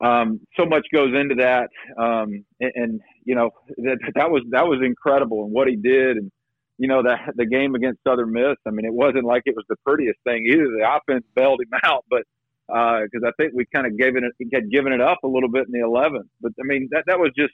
um, 0.00 0.40
so 0.58 0.64
much 0.64 0.86
goes 0.92 1.14
into 1.14 1.36
that. 1.36 1.68
Um, 1.98 2.44
and, 2.60 2.72
and, 2.74 3.00
you 3.24 3.34
know 3.34 3.50
that 3.78 3.98
that 4.14 4.30
was 4.30 4.42
that 4.50 4.66
was 4.66 4.80
incredible, 4.84 5.44
and 5.44 5.52
what 5.52 5.68
he 5.68 5.76
did, 5.76 6.16
and 6.16 6.32
you 6.78 6.88
know 6.88 7.02
that 7.02 7.34
the 7.36 7.46
game 7.46 7.74
against 7.74 8.00
Southern 8.06 8.32
Miss. 8.32 8.56
I 8.66 8.70
mean, 8.70 8.86
it 8.86 8.94
wasn't 8.94 9.24
like 9.24 9.42
it 9.46 9.54
was 9.54 9.64
the 9.68 9.76
prettiest 9.86 10.18
thing 10.24 10.46
either. 10.46 10.64
The 10.64 10.86
offense 10.88 11.24
bailed 11.34 11.60
him 11.60 11.78
out, 11.84 12.04
but 12.08 12.22
because 12.70 13.22
uh, 13.24 13.28
I 13.28 13.32
think 13.36 13.52
we 13.54 13.66
kind 13.74 13.86
of 13.86 13.98
gave 13.98 14.16
it 14.16 14.22
had 14.52 14.70
given 14.70 14.92
it 14.92 15.00
up 15.00 15.18
a 15.24 15.28
little 15.28 15.50
bit 15.50 15.66
in 15.66 15.72
the 15.72 15.86
11th. 15.86 16.28
But 16.40 16.52
I 16.60 16.64
mean 16.64 16.88
that 16.92 17.04
that 17.06 17.18
was 17.18 17.30
just 17.36 17.52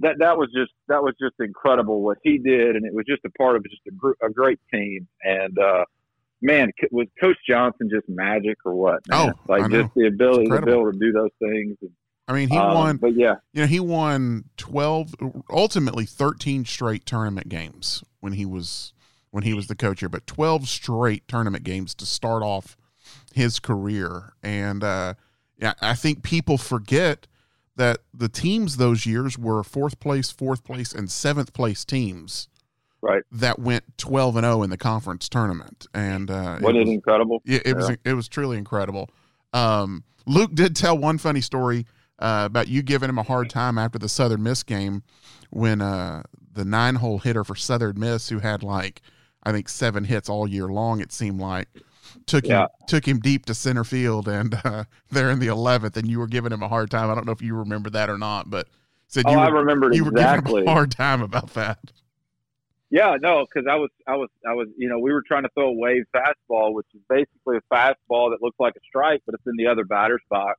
that 0.00 0.18
that 0.18 0.38
was 0.38 0.48
just 0.54 0.72
that 0.88 1.02
was 1.02 1.14
just 1.20 1.34
incredible 1.40 2.02
what 2.02 2.18
he 2.22 2.38
did, 2.38 2.76
and 2.76 2.84
it 2.84 2.94
was 2.94 3.04
just 3.06 3.24
a 3.24 3.30
part 3.30 3.56
of 3.56 3.64
just 3.64 3.82
a, 3.88 3.92
gr- 3.92 4.18
a 4.22 4.30
great 4.30 4.60
team. 4.72 5.06
And 5.22 5.58
uh, 5.58 5.84
man, 6.40 6.70
was 6.90 7.06
Coach 7.20 7.36
Johnson 7.48 7.88
just 7.92 8.08
magic 8.08 8.58
or 8.64 8.74
what? 8.74 9.06
Man? 9.08 9.30
Oh, 9.30 9.40
like 9.48 9.70
just 9.70 9.94
the 9.94 10.06
ability 10.06 10.48
to 10.50 10.62
be 10.62 10.70
able 10.70 10.92
to 10.92 10.98
do 10.98 11.12
those 11.12 11.30
things. 11.40 11.76
And, 11.82 11.90
I 12.26 12.32
mean, 12.34 12.48
he 12.48 12.58
um, 12.58 12.74
won. 12.74 12.96
But 12.98 13.14
yeah, 13.14 13.36
you 13.52 13.62
know, 13.62 13.66
he 13.66 13.80
won 13.80 14.44
twelve, 14.56 15.14
ultimately 15.50 16.04
thirteen 16.04 16.64
straight 16.64 17.06
tournament 17.06 17.48
games 17.48 18.04
when 18.20 18.34
he 18.34 18.44
was 18.44 18.92
when 19.30 19.44
he 19.44 19.54
was 19.54 19.66
the 19.66 19.74
coach 19.74 20.00
here, 20.00 20.08
but 20.08 20.26
twelve 20.26 20.68
straight 20.68 21.26
tournament 21.28 21.64
games 21.64 21.94
to 21.96 22.06
start 22.06 22.42
off 22.42 22.76
his 23.34 23.58
career. 23.58 24.34
And 24.42 24.84
uh, 24.84 25.14
yeah, 25.58 25.74
I 25.80 25.94
think 25.94 26.22
people 26.22 26.58
forget 26.58 27.26
that 27.78 28.00
the 28.12 28.28
teams 28.28 28.76
those 28.76 29.06
years 29.06 29.38
were 29.38 29.62
fourth 29.62 29.98
place, 30.00 30.30
fourth 30.30 30.64
place, 30.64 30.92
and 30.92 31.10
seventh 31.10 31.52
place 31.52 31.84
teams. 31.84 32.48
Right. 33.00 33.22
That 33.30 33.60
went 33.60 33.84
twelve 33.96 34.36
and 34.36 34.44
zero 34.44 34.58
oh 34.58 34.62
in 34.64 34.70
the 34.70 34.76
conference 34.76 35.28
tournament, 35.28 35.86
and 35.94 36.30
uh, 36.30 36.58
wasn't 36.60 36.78
it, 36.78 36.80
was, 36.80 36.88
incredible? 36.90 37.42
Yeah, 37.44 37.60
it 37.64 37.66
yeah. 37.68 37.72
was. 37.74 37.90
It 38.04 38.12
was 38.14 38.28
truly 38.28 38.58
incredible. 38.58 39.08
Um, 39.52 40.02
Luke 40.26 40.52
did 40.52 40.74
tell 40.74 40.98
one 40.98 41.16
funny 41.16 41.40
story 41.40 41.86
uh, 42.18 42.42
about 42.46 42.66
you 42.66 42.82
giving 42.82 43.08
him 43.08 43.18
a 43.18 43.22
hard 43.22 43.50
time 43.50 43.78
after 43.78 43.98
the 43.98 44.08
Southern 44.08 44.42
Miss 44.42 44.64
game 44.64 45.04
when 45.50 45.80
uh, 45.80 46.24
the 46.52 46.64
nine 46.64 46.96
hole 46.96 47.18
hitter 47.18 47.44
for 47.44 47.54
Southern 47.54 48.00
Miss, 48.00 48.28
who 48.28 48.40
had 48.40 48.64
like 48.64 49.00
I 49.44 49.52
think 49.52 49.68
seven 49.68 50.02
hits 50.04 50.28
all 50.28 50.48
year 50.48 50.66
long, 50.66 51.00
it 51.00 51.12
seemed 51.12 51.40
like, 51.40 51.68
took 52.26 52.46
yeah. 52.46 52.62
him 52.62 52.68
took 52.86 53.06
him 53.06 53.20
deep 53.20 53.46
to 53.46 53.54
center 53.54 53.84
field, 53.84 54.28
and 54.28 54.54
uh, 54.64 54.84
there 55.10 55.30
in 55.30 55.38
the 55.38 55.48
eleventh, 55.48 55.96
and 55.96 56.08
you 56.08 56.18
were 56.18 56.26
giving 56.26 56.52
him 56.52 56.62
a 56.62 56.68
hard 56.68 56.90
time. 56.90 57.10
I 57.10 57.14
don't 57.14 57.26
know 57.26 57.32
if 57.32 57.42
you 57.42 57.54
remember 57.54 57.90
that 57.90 58.10
or 58.10 58.18
not, 58.18 58.50
but 58.50 58.68
said 59.06 59.24
oh, 59.26 59.30
you 59.30 59.36
were, 59.38 59.44
I 59.44 59.48
remembered 59.48 59.94
you 59.94 60.06
exactly. 60.06 60.52
were 60.52 60.58
giving 60.60 60.62
him 60.62 60.68
a 60.68 60.74
hard 60.74 60.90
time 60.90 61.22
about 61.22 61.54
that. 61.54 61.78
Yeah, 62.90 63.16
no, 63.20 63.44
because 63.44 63.68
I 63.70 63.76
was, 63.76 63.90
I 64.06 64.16
was, 64.16 64.30
I 64.48 64.54
was, 64.54 64.68
you 64.78 64.88
know, 64.88 64.98
we 64.98 65.12
were 65.12 65.22
trying 65.26 65.42
to 65.42 65.50
throw 65.50 65.68
a 65.68 65.72
wave 65.72 66.04
fastball, 66.14 66.72
which 66.72 66.86
is 66.94 67.02
basically 67.08 67.58
a 67.58 67.74
fastball 67.74 68.30
that 68.30 68.38
looks 68.40 68.58
like 68.58 68.76
a 68.76 68.80
strike, 68.88 69.20
but 69.26 69.34
it's 69.34 69.46
in 69.46 69.56
the 69.58 69.66
other 69.66 69.84
batter's 69.84 70.22
box. 70.30 70.58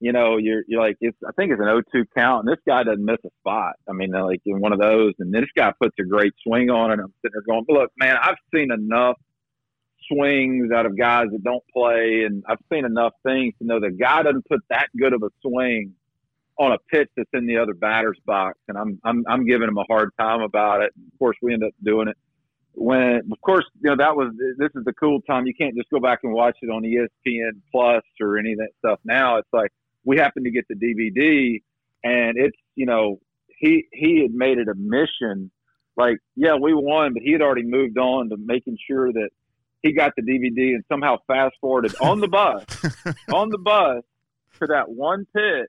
You 0.00 0.12
know, 0.12 0.38
you're, 0.38 0.62
you're 0.66 0.80
like, 0.80 0.96
it's, 1.00 1.16
I 1.26 1.30
think 1.32 1.52
it's 1.52 1.60
an 1.60 1.66
0-2 1.66 2.06
count, 2.16 2.46
and 2.46 2.52
this 2.52 2.60
guy 2.66 2.82
doesn't 2.82 3.04
miss 3.04 3.18
a 3.24 3.28
spot. 3.40 3.74
I 3.88 3.92
mean, 3.92 4.10
like 4.10 4.40
in 4.44 4.58
one 4.60 4.72
of 4.72 4.80
those, 4.80 5.12
and 5.20 5.32
this 5.32 5.44
guy 5.54 5.72
puts 5.80 5.94
a 6.00 6.04
great 6.04 6.32
swing 6.42 6.68
on 6.68 6.90
it. 6.90 6.94
I'm 6.94 7.12
sitting 7.22 7.32
there 7.34 7.42
going, 7.42 7.64
look, 7.68 7.92
man, 7.96 8.16
I've 8.20 8.38
seen 8.52 8.72
enough 8.72 9.18
swings 10.12 10.72
out 10.72 10.86
of 10.86 10.98
guys 10.98 11.26
that 11.32 11.42
don't 11.42 11.62
play, 11.72 12.24
and 12.26 12.42
I've 12.48 12.58
seen 12.72 12.84
enough 12.84 13.12
things 13.22 13.54
to 13.58 13.66
know 13.66 13.80
the 13.80 13.90
guy 13.90 14.22
doesn't 14.22 14.46
put 14.48 14.60
that 14.70 14.88
good 14.98 15.12
of 15.12 15.22
a 15.22 15.30
swing 15.42 15.94
on 16.58 16.72
a 16.72 16.78
pitch 16.90 17.08
that's 17.16 17.30
in 17.32 17.46
the 17.46 17.58
other 17.58 17.74
batter's 17.74 18.18
box, 18.26 18.58
and 18.68 18.76
I'm 18.76 19.00
I'm 19.04 19.24
I'm 19.28 19.46
giving 19.46 19.68
him 19.68 19.78
a 19.78 19.84
hard 19.88 20.10
time 20.18 20.40
about 20.40 20.82
it. 20.82 20.92
Of 21.12 21.18
course, 21.18 21.36
we 21.42 21.54
end 21.54 21.64
up 21.64 21.72
doing 21.82 22.08
it 22.08 22.16
when, 22.72 23.20
of 23.30 23.40
course, 23.42 23.64
you 23.82 23.90
know 23.90 23.96
that 23.96 24.16
was 24.16 24.32
this 24.58 24.70
is 24.74 24.84
the 24.84 24.92
cool 24.92 25.20
time. 25.22 25.46
You 25.46 25.54
can't 25.54 25.76
just 25.76 25.90
go 25.90 26.00
back 26.00 26.20
and 26.22 26.32
watch 26.32 26.56
it 26.62 26.70
on 26.70 26.82
ESPN 26.82 27.60
Plus 27.72 28.02
or 28.20 28.38
any 28.38 28.52
of 28.52 28.58
that 28.58 28.70
stuff. 28.78 29.00
Now 29.04 29.38
it's 29.38 29.48
like 29.52 29.72
we 30.04 30.16
happen 30.16 30.44
to 30.44 30.50
get 30.50 30.66
the 30.68 30.74
DVD, 30.74 31.62
and 32.04 32.38
it's 32.38 32.56
you 32.76 32.86
know 32.86 33.20
he 33.58 33.86
he 33.92 34.22
had 34.22 34.32
made 34.32 34.58
it 34.58 34.68
a 34.68 34.74
mission. 34.74 35.50
Like, 35.96 36.18
yeah, 36.36 36.54
we 36.54 36.72
won, 36.72 37.12
but 37.12 37.22
he 37.22 37.32
had 37.32 37.42
already 37.42 37.64
moved 37.64 37.98
on 37.98 38.30
to 38.30 38.36
making 38.38 38.78
sure 38.88 39.12
that 39.12 39.28
he 39.82 39.92
got 39.92 40.12
the 40.16 40.22
DVD 40.22 40.74
and 40.74 40.84
somehow 40.88 41.16
fast 41.26 41.54
forwarded 41.60 41.94
on 42.00 42.20
the 42.20 42.28
bus, 42.28 42.64
on 43.32 43.48
the 43.50 43.58
bus 43.58 44.02
to 44.60 44.66
that 44.66 44.88
one 44.90 45.26
pitch. 45.34 45.68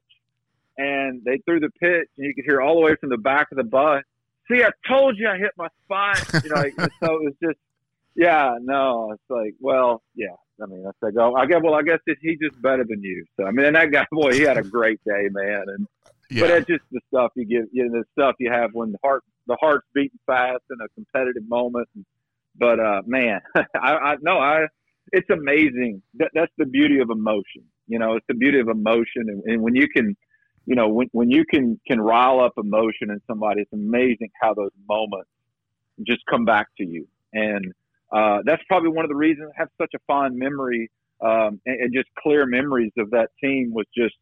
and 0.77 1.21
they 1.23 1.37
threw 1.45 1.59
the 1.59 1.69
pitch, 1.79 2.07
and 2.17 2.25
you 2.27 2.33
could 2.33 2.45
hear 2.45 2.61
all 2.61 2.75
the 2.75 2.81
way 2.81 2.95
from 2.95 3.09
the 3.09 3.17
back 3.17 3.47
of 3.51 3.57
the 3.57 3.63
bus. 3.63 4.03
See, 4.51 4.63
I 4.63 4.71
told 4.87 5.17
you 5.17 5.27
I 5.29 5.37
hit 5.37 5.51
my 5.57 5.67
spot. 5.85 6.43
You 6.43 6.49
know, 6.49 6.55
like, 6.61 6.73
so 6.99 7.15
it 7.15 7.23
was 7.23 7.33
just, 7.41 7.57
yeah, 8.15 8.55
no, 8.61 9.11
it's 9.13 9.23
like, 9.29 9.53
well, 9.59 10.01
yeah. 10.15 10.35
I 10.61 10.65
mean, 10.67 10.85
I 10.85 10.91
said, 11.03 11.15
go. 11.15 11.35
I 11.35 11.45
guess, 11.45 11.61
well, 11.63 11.73
I 11.73 11.81
guess 11.81 11.99
he's 12.21 12.37
just 12.39 12.61
better 12.61 12.83
than 12.83 13.01
you. 13.01 13.25
So, 13.37 13.45
I 13.45 13.51
mean, 13.51 13.65
and 13.65 13.75
that 13.75 13.91
guy, 13.91 14.05
boy, 14.11 14.33
he 14.33 14.41
had 14.41 14.57
a 14.57 14.63
great 14.63 14.99
day, 15.05 15.27
man. 15.31 15.63
And 15.67 15.87
Yeah. 16.29 16.41
but 16.41 16.51
it's 16.51 16.67
just 16.67 16.83
the 16.91 16.99
stuff 17.07 17.31
you 17.35 17.45
get, 17.45 17.69
you 17.71 17.87
know, 17.89 17.99
the 17.99 18.05
stuff 18.11 18.35
you 18.39 18.51
have 18.51 18.71
when 18.73 18.91
the 18.91 18.99
heart, 19.03 19.23
the 19.47 19.57
heart's 19.59 19.87
beating 19.95 20.19
fast 20.27 20.61
in 20.69 20.77
a 20.83 20.89
competitive 20.89 21.47
moment. 21.47 21.87
But 22.57 22.79
uh, 22.79 23.01
man, 23.05 23.41
I, 23.75 23.91
I 23.93 24.15
no, 24.21 24.37
I, 24.39 24.67
it's 25.11 25.29
amazing. 25.29 26.01
That, 26.15 26.29
that's 26.33 26.51
the 26.57 26.65
beauty 26.65 26.99
of 26.99 27.09
emotion. 27.09 27.63
You 27.87 27.99
know, 27.99 28.15
it's 28.15 28.25
the 28.27 28.33
beauty 28.33 28.59
of 28.59 28.69
emotion, 28.69 29.27
and, 29.27 29.43
and 29.43 29.61
when 29.61 29.75
you 29.75 29.87
can, 29.87 30.15
you 30.65 30.75
know, 30.75 30.89
when 30.89 31.07
when 31.11 31.31
you 31.31 31.45
can 31.45 31.79
can 31.87 31.99
rile 31.99 32.39
up 32.39 32.53
emotion 32.57 33.09
in 33.09 33.21
somebody, 33.27 33.61
it's 33.61 33.73
amazing 33.73 34.29
how 34.41 34.53
those 34.53 34.71
moments 34.87 35.29
just 36.05 36.21
come 36.29 36.45
back 36.45 36.67
to 36.77 36.85
you. 36.85 37.07
And 37.33 37.73
uh, 38.11 38.39
that's 38.45 38.61
probably 38.67 38.89
one 38.89 39.05
of 39.05 39.09
the 39.09 39.15
reasons 39.15 39.51
I 39.55 39.61
have 39.61 39.69
such 39.79 39.91
a 39.95 39.99
fond 40.07 40.37
memory 40.37 40.89
um, 41.21 41.61
and, 41.65 41.81
and 41.81 41.93
just 41.93 42.09
clear 42.17 42.45
memories 42.45 42.91
of 42.97 43.11
that 43.11 43.29
team 43.41 43.71
was 43.73 43.85
just 43.95 44.15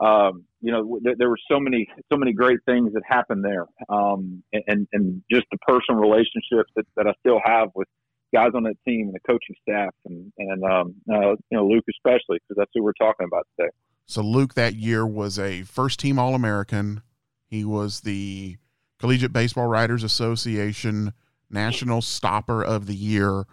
um, 0.00 0.44
you 0.60 0.72
know, 0.72 0.98
th- 1.04 1.16
there 1.18 1.28
were 1.28 1.38
so 1.50 1.60
many, 1.60 1.86
so 2.10 2.18
many 2.18 2.32
great 2.32 2.58
things 2.66 2.92
that 2.92 3.02
happened 3.06 3.44
there, 3.44 3.66
um, 3.88 4.42
and 4.52 4.86
and 4.92 5.22
just 5.30 5.46
the 5.50 5.58
personal 5.58 6.00
relationships 6.00 6.70
that, 6.76 6.86
that 6.96 7.06
I 7.06 7.12
still 7.20 7.40
have 7.44 7.70
with 7.74 7.88
guys 8.34 8.50
on 8.54 8.64
that 8.64 8.76
team 8.86 9.06
and 9.06 9.14
the 9.14 9.20
coaching 9.20 9.56
staff, 9.62 9.94
and 10.04 10.32
and 10.38 10.64
um, 10.64 10.94
uh, 11.10 11.30
you 11.30 11.52
know 11.52 11.66
Luke 11.66 11.84
especially 11.90 12.38
because 12.38 12.56
that's 12.56 12.70
who 12.74 12.82
we're 12.82 12.92
talking 12.92 13.26
about 13.26 13.46
today. 13.58 13.70
So 14.06 14.22
Luke 14.22 14.54
that 14.54 14.74
year 14.74 15.06
was 15.06 15.38
a 15.38 15.62
first 15.62 16.00
team 16.00 16.18
All 16.18 16.34
American. 16.34 17.02
He 17.46 17.64
was 17.64 18.00
the 18.00 18.56
Collegiate 18.98 19.32
Baseball 19.32 19.66
Writers 19.66 20.02
Association 20.02 21.12
National 21.50 22.02
Stopper 22.02 22.62
of 22.62 22.86
the 22.86 22.94
Year. 22.94 23.44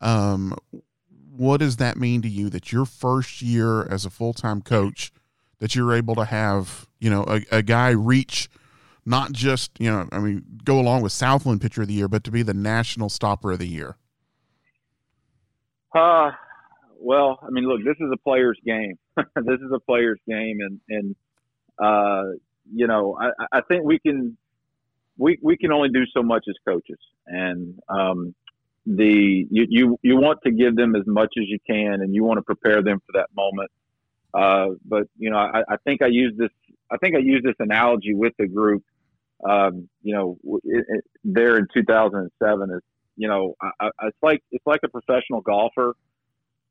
Um, 0.00 0.56
what 1.40 1.58
does 1.58 1.76
that 1.76 1.96
mean 1.96 2.22
to 2.22 2.28
you 2.28 2.50
that 2.50 2.72
your 2.72 2.84
first 2.84 3.40
year 3.42 3.82
as 3.84 4.04
a 4.04 4.10
full 4.10 4.32
time 4.32 4.62
coach 4.62 5.12
that 5.60 5.74
you're 5.74 5.94
able 5.94 6.14
to 6.16 6.24
have, 6.24 6.88
you 6.98 7.08
know, 7.08 7.24
a, 7.28 7.58
a 7.58 7.62
guy 7.62 7.90
reach 7.90 8.48
not 9.06 9.32
just, 9.32 9.72
you 9.78 9.90
know, 9.90 10.08
I 10.12 10.18
mean, 10.18 10.44
go 10.64 10.78
along 10.78 11.02
with 11.02 11.12
Southland 11.12 11.60
Pitcher 11.60 11.82
of 11.82 11.88
the 11.88 11.94
Year, 11.94 12.08
but 12.08 12.24
to 12.24 12.30
be 12.30 12.42
the 12.42 12.54
National 12.54 13.08
Stopper 13.08 13.52
of 13.52 13.58
the 13.58 13.66
Year? 13.66 13.96
Uh, 15.94 16.30
well, 16.98 17.38
I 17.42 17.50
mean, 17.50 17.64
look, 17.64 17.80
this 17.84 17.96
is 17.98 18.10
a 18.12 18.16
player's 18.18 18.58
game. 18.64 18.98
this 19.16 19.60
is 19.60 19.72
a 19.74 19.80
player's 19.80 20.20
game, 20.28 20.58
and 20.60 20.80
and 20.88 21.16
uh, 21.78 22.36
you 22.72 22.86
know, 22.86 23.18
I, 23.18 23.58
I 23.58 23.60
think 23.62 23.84
we 23.84 23.98
can 23.98 24.36
we 25.16 25.38
we 25.42 25.56
can 25.56 25.72
only 25.72 25.88
do 25.88 26.04
so 26.14 26.22
much 26.22 26.44
as 26.48 26.54
coaches, 26.64 26.98
and 27.26 27.78
um, 27.88 28.34
the 28.86 29.46
you, 29.50 29.66
you 29.68 29.98
you 30.02 30.16
want 30.16 30.40
to 30.44 30.50
give 30.52 30.76
them 30.76 30.94
as 30.94 31.02
much 31.06 31.32
as 31.38 31.44
you 31.48 31.58
can, 31.66 31.94
and 31.94 32.14
you 32.14 32.22
want 32.22 32.38
to 32.38 32.42
prepare 32.42 32.82
them 32.82 33.00
for 33.06 33.18
that 33.18 33.28
moment. 33.34 33.70
Uh, 34.34 34.68
but 34.84 35.04
you 35.18 35.30
know, 35.30 35.38
I, 35.38 35.62
I 35.68 35.76
think 35.84 36.02
I 36.02 36.06
use 36.06 36.34
this. 36.36 36.50
I 36.90 36.96
think 36.96 37.16
I 37.16 37.18
use 37.18 37.42
this 37.44 37.56
analogy 37.58 38.14
with 38.14 38.32
the 38.38 38.46
group. 38.46 38.82
Um, 39.48 39.88
you 40.02 40.14
know, 40.14 40.38
it, 40.64 40.84
it, 40.88 41.04
there 41.24 41.56
in 41.56 41.66
2007 41.72 42.70
is 42.70 42.82
you 43.20 43.28
know, 43.28 43.54
I, 43.60 43.70
I, 43.80 43.90
it's 44.04 44.16
like 44.22 44.42
it's 44.50 44.66
like 44.66 44.80
a 44.82 44.88
professional 44.88 45.42
golfer 45.42 45.94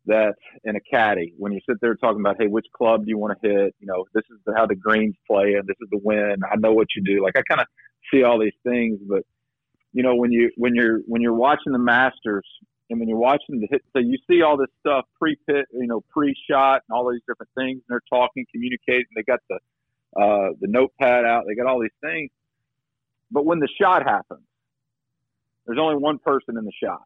that 0.07 0.33
in 0.63 0.75
a 0.75 0.79
caddy 0.79 1.33
when 1.37 1.51
you 1.51 1.59
sit 1.69 1.77
there 1.79 1.93
talking 1.93 2.21
about, 2.21 2.37
hey, 2.39 2.47
which 2.47 2.65
club 2.75 3.05
do 3.05 3.09
you 3.09 3.19
want 3.19 3.39
to 3.39 3.47
hit? 3.47 3.75
You 3.79 3.85
know, 3.85 4.05
this 4.15 4.23
is 4.31 4.39
how 4.57 4.65
the 4.65 4.75
greens 4.75 5.15
play, 5.29 5.53
and 5.53 5.67
this 5.67 5.75
is 5.79 5.89
the 5.91 5.99
wind. 6.03 6.41
I 6.51 6.55
know 6.55 6.73
what 6.73 6.87
you 6.95 7.03
do. 7.03 7.23
Like 7.23 7.37
I 7.37 7.43
kind 7.47 7.61
of 7.61 7.67
see 8.11 8.23
all 8.23 8.39
these 8.39 8.57
things, 8.63 8.99
but 9.07 9.21
you 9.93 10.01
know, 10.01 10.15
when 10.15 10.31
you 10.31 10.49
when 10.57 10.73
you're 10.73 10.99
when 11.05 11.21
you're 11.21 11.35
watching 11.35 11.71
the 11.71 11.79
Masters 11.79 12.47
and 12.89 12.99
when 12.99 13.07
you're 13.07 13.17
watching 13.17 13.59
the 13.59 13.67
hit, 13.69 13.83
so 13.93 13.99
you 13.99 14.17
see 14.29 14.41
all 14.41 14.57
this 14.57 14.69
stuff 14.79 15.05
pre-pit, 15.19 15.65
you 15.73 15.87
know, 15.87 16.01
pre-shot, 16.09 16.81
and 16.87 16.95
all 16.95 17.09
these 17.11 17.21
different 17.27 17.51
things, 17.55 17.75
and 17.75 17.83
they're 17.89 18.01
talking, 18.09 18.45
communicating. 18.51 19.05
They 19.15 19.23
got 19.23 19.39
the 19.49 19.55
uh, 20.19 20.49
the 20.59 20.67
notepad 20.67 21.25
out. 21.25 21.43
They 21.47 21.55
got 21.55 21.67
all 21.67 21.79
these 21.79 21.91
things, 22.01 22.31
but 23.31 23.45
when 23.45 23.59
the 23.59 23.69
shot 23.79 24.03
happens 24.03 24.41
there's 25.69 25.79
only 25.79 25.97
one 25.97 26.17
person 26.17 26.57
in 26.57 26.65
the 26.65 26.71
shot, 26.83 27.03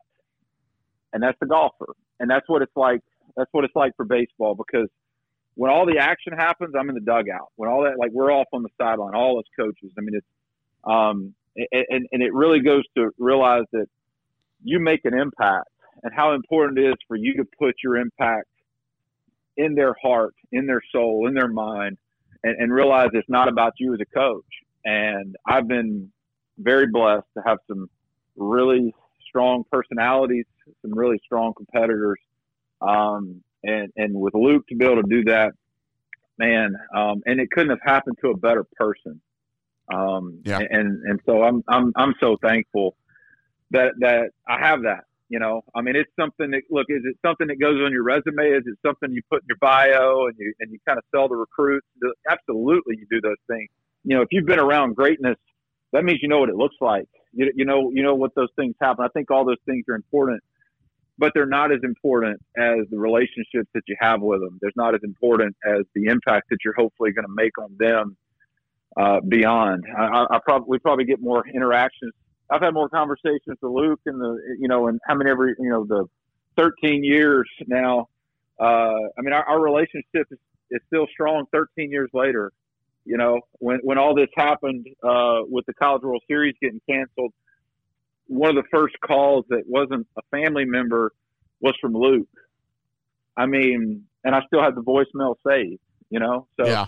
and 1.12 1.22
that's 1.22 1.38
the 1.42 1.46
golfer. 1.46 1.94
And 2.22 2.30
that's 2.30 2.48
what 2.48 2.62
it's 2.62 2.72
like. 2.78 3.02
That's 3.36 3.50
what 3.52 3.66
it's 3.66 3.76
like 3.76 3.92
for 3.98 4.06
baseball 4.06 4.56
because 4.56 4.88
when 5.56 5.70
all 5.70 5.86
the 5.86 5.98
action 5.98 6.32
happens, 6.32 6.74
I'm 6.80 6.88
in 6.88 6.96
the 6.96 7.02
dugout. 7.02 7.50
When 7.58 7.70
all 7.70 7.84
that, 7.84 8.00
like, 8.00 8.12
we're 8.14 8.32
off 8.32 8.48
on 8.54 8.64
the 8.64 8.70
sideline, 8.80 9.16
all 9.16 9.38
us 9.38 9.46
coaches. 9.60 9.92
I 9.98 10.02
mean, 10.02 10.16
it's, 10.16 10.28
um, 10.86 11.34
and, 11.56 12.08
and 12.12 12.24
it 12.24 12.34
really 12.34 12.62
goes 12.62 12.84
to 12.96 13.10
realize 13.18 13.66
that 13.74 13.88
you 14.64 14.80
make 14.80 15.02
an 15.04 15.14
impact 15.14 15.68
and 16.02 16.14
how 16.14 16.34
important 16.34 16.80
it 16.80 16.90
is 16.90 16.96
for 17.08 17.16
you 17.16 17.36
to 17.38 17.46
put 17.60 17.76
your 17.84 17.98
impact 17.98 18.48
in 19.58 19.76
their 19.76 19.96
heart, 20.02 20.34
in 20.52 20.66
their 20.66 20.82
soul, 20.92 21.28
in 21.28 21.34
their 21.34 21.48
mind, 21.48 21.98
and, 22.44 22.56
and 22.60 22.74
realize 22.74 23.10
it's 23.14 23.30
not 23.30 23.48
about 23.48 23.74
you 23.78 23.94
as 23.94 24.00
a 24.02 24.06
coach. 24.06 24.46
And 24.84 25.36
I've 25.46 25.68
been 25.68 26.12
very 26.58 26.88
blessed 26.88 27.28
to 27.38 27.44
have 27.46 27.60
some 27.68 27.90
really 28.36 28.94
strong 29.28 29.64
personalities, 29.72 30.46
some 30.82 30.94
really 30.94 31.20
strong 31.24 31.54
competitors. 31.54 32.20
Um, 32.82 33.44
and, 33.64 33.92
and 33.96 34.14
with 34.14 34.34
Luke 34.34 34.68
to 34.68 34.76
be 34.76 34.86
able 34.86 35.02
to 35.02 35.08
do 35.08 35.24
that, 35.26 35.54
man, 36.38 36.76
um, 36.96 37.22
and 37.26 37.40
it 37.40 37.50
couldn't 37.52 37.70
have 37.70 37.80
happened 37.84 38.18
to 38.22 38.32
a 38.32 38.38
better 38.38 38.66
person. 38.76 39.22
Um, 39.94 40.40
Yeah. 40.44 40.60
and, 40.60 41.02
and 41.04 41.20
so 41.26 41.44
I'm, 41.44 41.64
I'm, 41.68 41.94
I'm 41.96 42.16
so 42.20 42.38
thankful 42.42 42.96
that, 43.72 43.94
that 44.00 44.32
I 44.48 44.60
have 44.60 44.82
that, 44.84 45.06
you 45.34 45.40
know, 45.40 45.64
I 45.74 45.82
mean, 45.82 45.96
it's 45.96 46.12
something 46.16 46.52
that, 46.52 46.62
look, 46.70 46.86
is 46.90 47.02
it 47.06 47.18
something 47.26 47.48
that 47.48 47.60
goes 47.60 47.82
on 47.84 47.92
your 47.92 48.04
resume? 48.04 48.52
Is 48.52 48.62
it 48.68 48.78
something 48.86 49.12
you 49.12 49.24
put 49.32 49.42
in 49.42 49.48
your 49.48 49.58
bio 49.60 50.28
and 50.28 50.36
you, 50.38 50.54
and 50.60 50.72
you 50.72 50.78
kind 50.88 51.00
of 51.00 51.04
sell 51.10 51.28
to 51.28 51.34
recruits? 51.34 51.88
Absolutely. 52.30 52.98
You 53.00 53.08
do 53.10 53.20
those 53.20 53.42
things. 53.48 53.68
You 54.04 54.16
know, 54.16 54.22
if 54.22 54.28
you've 54.30 54.46
been 54.46 54.60
around 54.60 54.96
greatness, 54.96 55.38
that 55.92 56.04
means 56.04 56.20
you 56.22 56.28
know 56.28 56.38
what 56.38 56.50
it 56.50 56.56
looks 56.56 56.76
like. 56.80 57.08
You, 57.32 57.52
you 57.56 57.66
know, 57.66 57.90
you 57.92 58.04
know 58.04 58.14
what 58.14 58.36
those 58.36 58.50
things 58.56 58.76
happen. 58.80 59.04
I 59.04 59.08
think 59.08 59.32
all 59.32 59.44
those 59.44 59.58
things 59.66 59.86
are 59.90 59.96
important, 59.96 60.44
but 61.18 61.32
they're 61.34 61.48
not 61.48 61.72
as 61.72 61.80
important 61.84 62.40
as 62.56 62.86
the 62.92 63.00
relationships 63.00 63.70
that 63.74 63.82
you 63.88 63.96
have 64.00 64.22
with 64.22 64.40
them. 64.40 64.60
They're 64.62 64.72
not 64.76 64.94
as 64.94 65.02
important 65.04 65.56
as 65.66 65.80
the 65.96 66.06
impact 66.06 66.52
that 66.52 66.58
you're 66.64 66.76
hopefully 66.78 67.12
going 67.12 67.26
to 67.26 67.34
make 67.34 67.58
on 67.58 67.76
them 67.80 68.18
uh, 68.98 69.20
beyond. 69.28 69.86
I, 69.98 70.28
I 70.30 70.40
probably 70.46 70.68
we 70.70 70.78
probably 70.78 71.06
get 71.06 71.20
more 71.20 71.44
interactions. 71.48 72.14
I've 72.54 72.62
had 72.62 72.74
more 72.74 72.90
conversations 72.90 73.58
with 73.62 73.72
Luke 73.72 74.02
and 74.06 74.20
the 74.22 74.38
you 74.60 74.68
know 74.68 74.88
and 74.88 75.00
how 75.06 75.16
many 75.16 75.30
every 75.30 75.56
you 75.60 75.70
know 75.70 75.86
the 75.86 76.06
13 76.58 77.04
years 77.04 77.50
now. 77.68 78.10
Uh, 78.60 78.64
I 79.18 79.22
mean, 79.22 79.34
our, 79.34 79.44
our 79.44 79.60
relationship 79.60 80.28
is, 80.30 80.38
is 80.70 80.82
still 80.88 81.08
strong 81.12 81.46
13 81.52 81.92
years 81.92 82.10
later 82.14 82.54
you 83.06 83.18
know, 83.18 83.42
when 83.60 83.80
when 83.84 83.98
all 83.98 84.16
this 84.16 84.30
happened 84.36 84.88
uh, 85.04 85.42
with 85.50 85.66
the 85.66 85.74
College 85.74 86.04
World 86.04 86.24
Series 86.28 86.56
getting 86.62 86.82
canceled, 86.90 87.34
one 88.28 88.50
of 88.50 88.64
the 88.64 88.70
first 88.72 88.96
calls 89.06 89.46
that 89.50 89.64
wasn't 89.68 90.08
a 90.18 90.22
family 90.32 90.66
member 90.66 91.12
was 91.60 91.76
from 91.82 91.94
Luke. 91.94 92.28
I 93.36 93.46
mean, 93.46 94.06
and 94.24 94.36
I 94.36 94.42
still 94.48 94.62
have 94.62 94.76
the 94.76 94.84
voicemail 94.84 95.36
saved. 95.46 95.82
You 96.10 96.20
know, 96.20 96.48
so 96.60 96.68
yeah. 96.68 96.86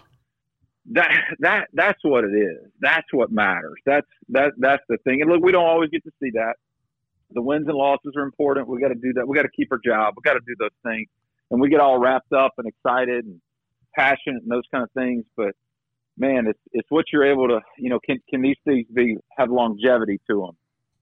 That 0.91 1.11
that 1.39 1.67
that's 1.73 1.99
what 2.03 2.23
it 2.23 2.33
is. 2.33 2.71
That's 2.79 3.07
what 3.11 3.31
matters. 3.31 3.79
That's 3.85 4.07
that 4.29 4.53
that's 4.57 4.83
the 4.89 4.97
thing. 5.03 5.21
And 5.21 5.31
look, 5.31 5.43
we 5.43 5.51
don't 5.51 5.65
always 5.65 5.89
get 5.89 6.03
to 6.03 6.11
see 6.21 6.31
that. 6.33 6.53
The 7.31 7.41
wins 7.41 7.67
and 7.67 7.75
losses 7.75 8.13
are 8.15 8.23
important. 8.23 8.67
We 8.67 8.79
got 8.79 8.89
to 8.89 8.95
do 8.95 9.13
that. 9.13 9.27
We 9.27 9.35
got 9.35 9.43
to 9.43 9.49
keep 9.55 9.71
our 9.71 9.79
job. 9.83 10.13
We 10.15 10.21
got 10.23 10.33
to 10.33 10.45
do 10.45 10.55
those 10.59 10.69
things, 10.83 11.07
and 11.51 11.59
we 11.59 11.69
get 11.69 11.79
all 11.79 11.97
wrapped 11.97 12.33
up 12.33 12.53
and 12.57 12.67
excited 12.67 13.25
and 13.25 13.41
passionate 13.95 14.43
and 14.43 14.51
those 14.51 14.63
kind 14.71 14.83
of 14.83 14.91
things, 14.91 15.25
but 15.35 15.55
man, 16.17 16.47
it's 16.47 16.59
it's 16.73 16.89
what 16.89 17.05
you're 17.11 17.25
able 17.25 17.47
to, 17.47 17.61
you 17.77 17.89
know, 17.89 17.99
can 17.99 18.19
can 18.29 18.41
these 18.41 18.57
things 18.65 18.85
be 18.93 19.17
have 19.37 19.49
longevity 19.49 20.19
to 20.29 20.41
them? 20.41 20.57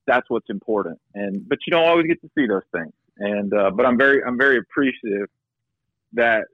That's 0.08 0.30
what's 0.30 0.50
important. 0.50 1.00
And 1.14 1.48
but 1.48 1.60
you 1.66 1.72
don't 1.72 1.88
always 1.88 2.08
get 2.08 2.22
to 2.22 2.30
see 2.38 2.48
those 2.48 2.64
things. 2.72 2.94
And 3.18 3.54
uh, 3.54 3.72
but 3.72 3.86
I'm 3.86 3.98
very 3.98 4.24
I'm 4.24 4.38
very 4.38 4.58
appreciative 4.58 5.28
that 6.14 6.46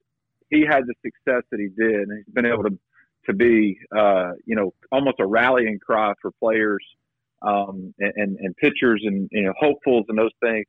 he 0.50 0.66
had 0.66 0.86
the 0.88 0.94
success 1.04 1.44
that 1.52 1.60
he 1.60 1.68
did, 1.68 2.08
and 2.08 2.18
he's 2.18 2.34
been 2.34 2.46
able 2.46 2.64
to 2.64 2.78
to 3.30 3.36
be, 3.36 3.78
uh, 3.96 4.32
you 4.46 4.56
know, 4.56 4.74
almost 4.92 5.20
a 5.20 5.26
rallying 5.26 5.80
cry 5.80 6.14
for 6.22 6.32
players 6.32 6.84
um, 7.42 7.94
and, 8.00 8.38
and 8.40 8.58
pitchers 8.58 9.02
and 9.06 9.30
you 9.32 9.44
know 9.44 9.54
hopefuls 9.60 10.06
and 10.10 10.18
those 10.18 10.32
things. 10.42 10.66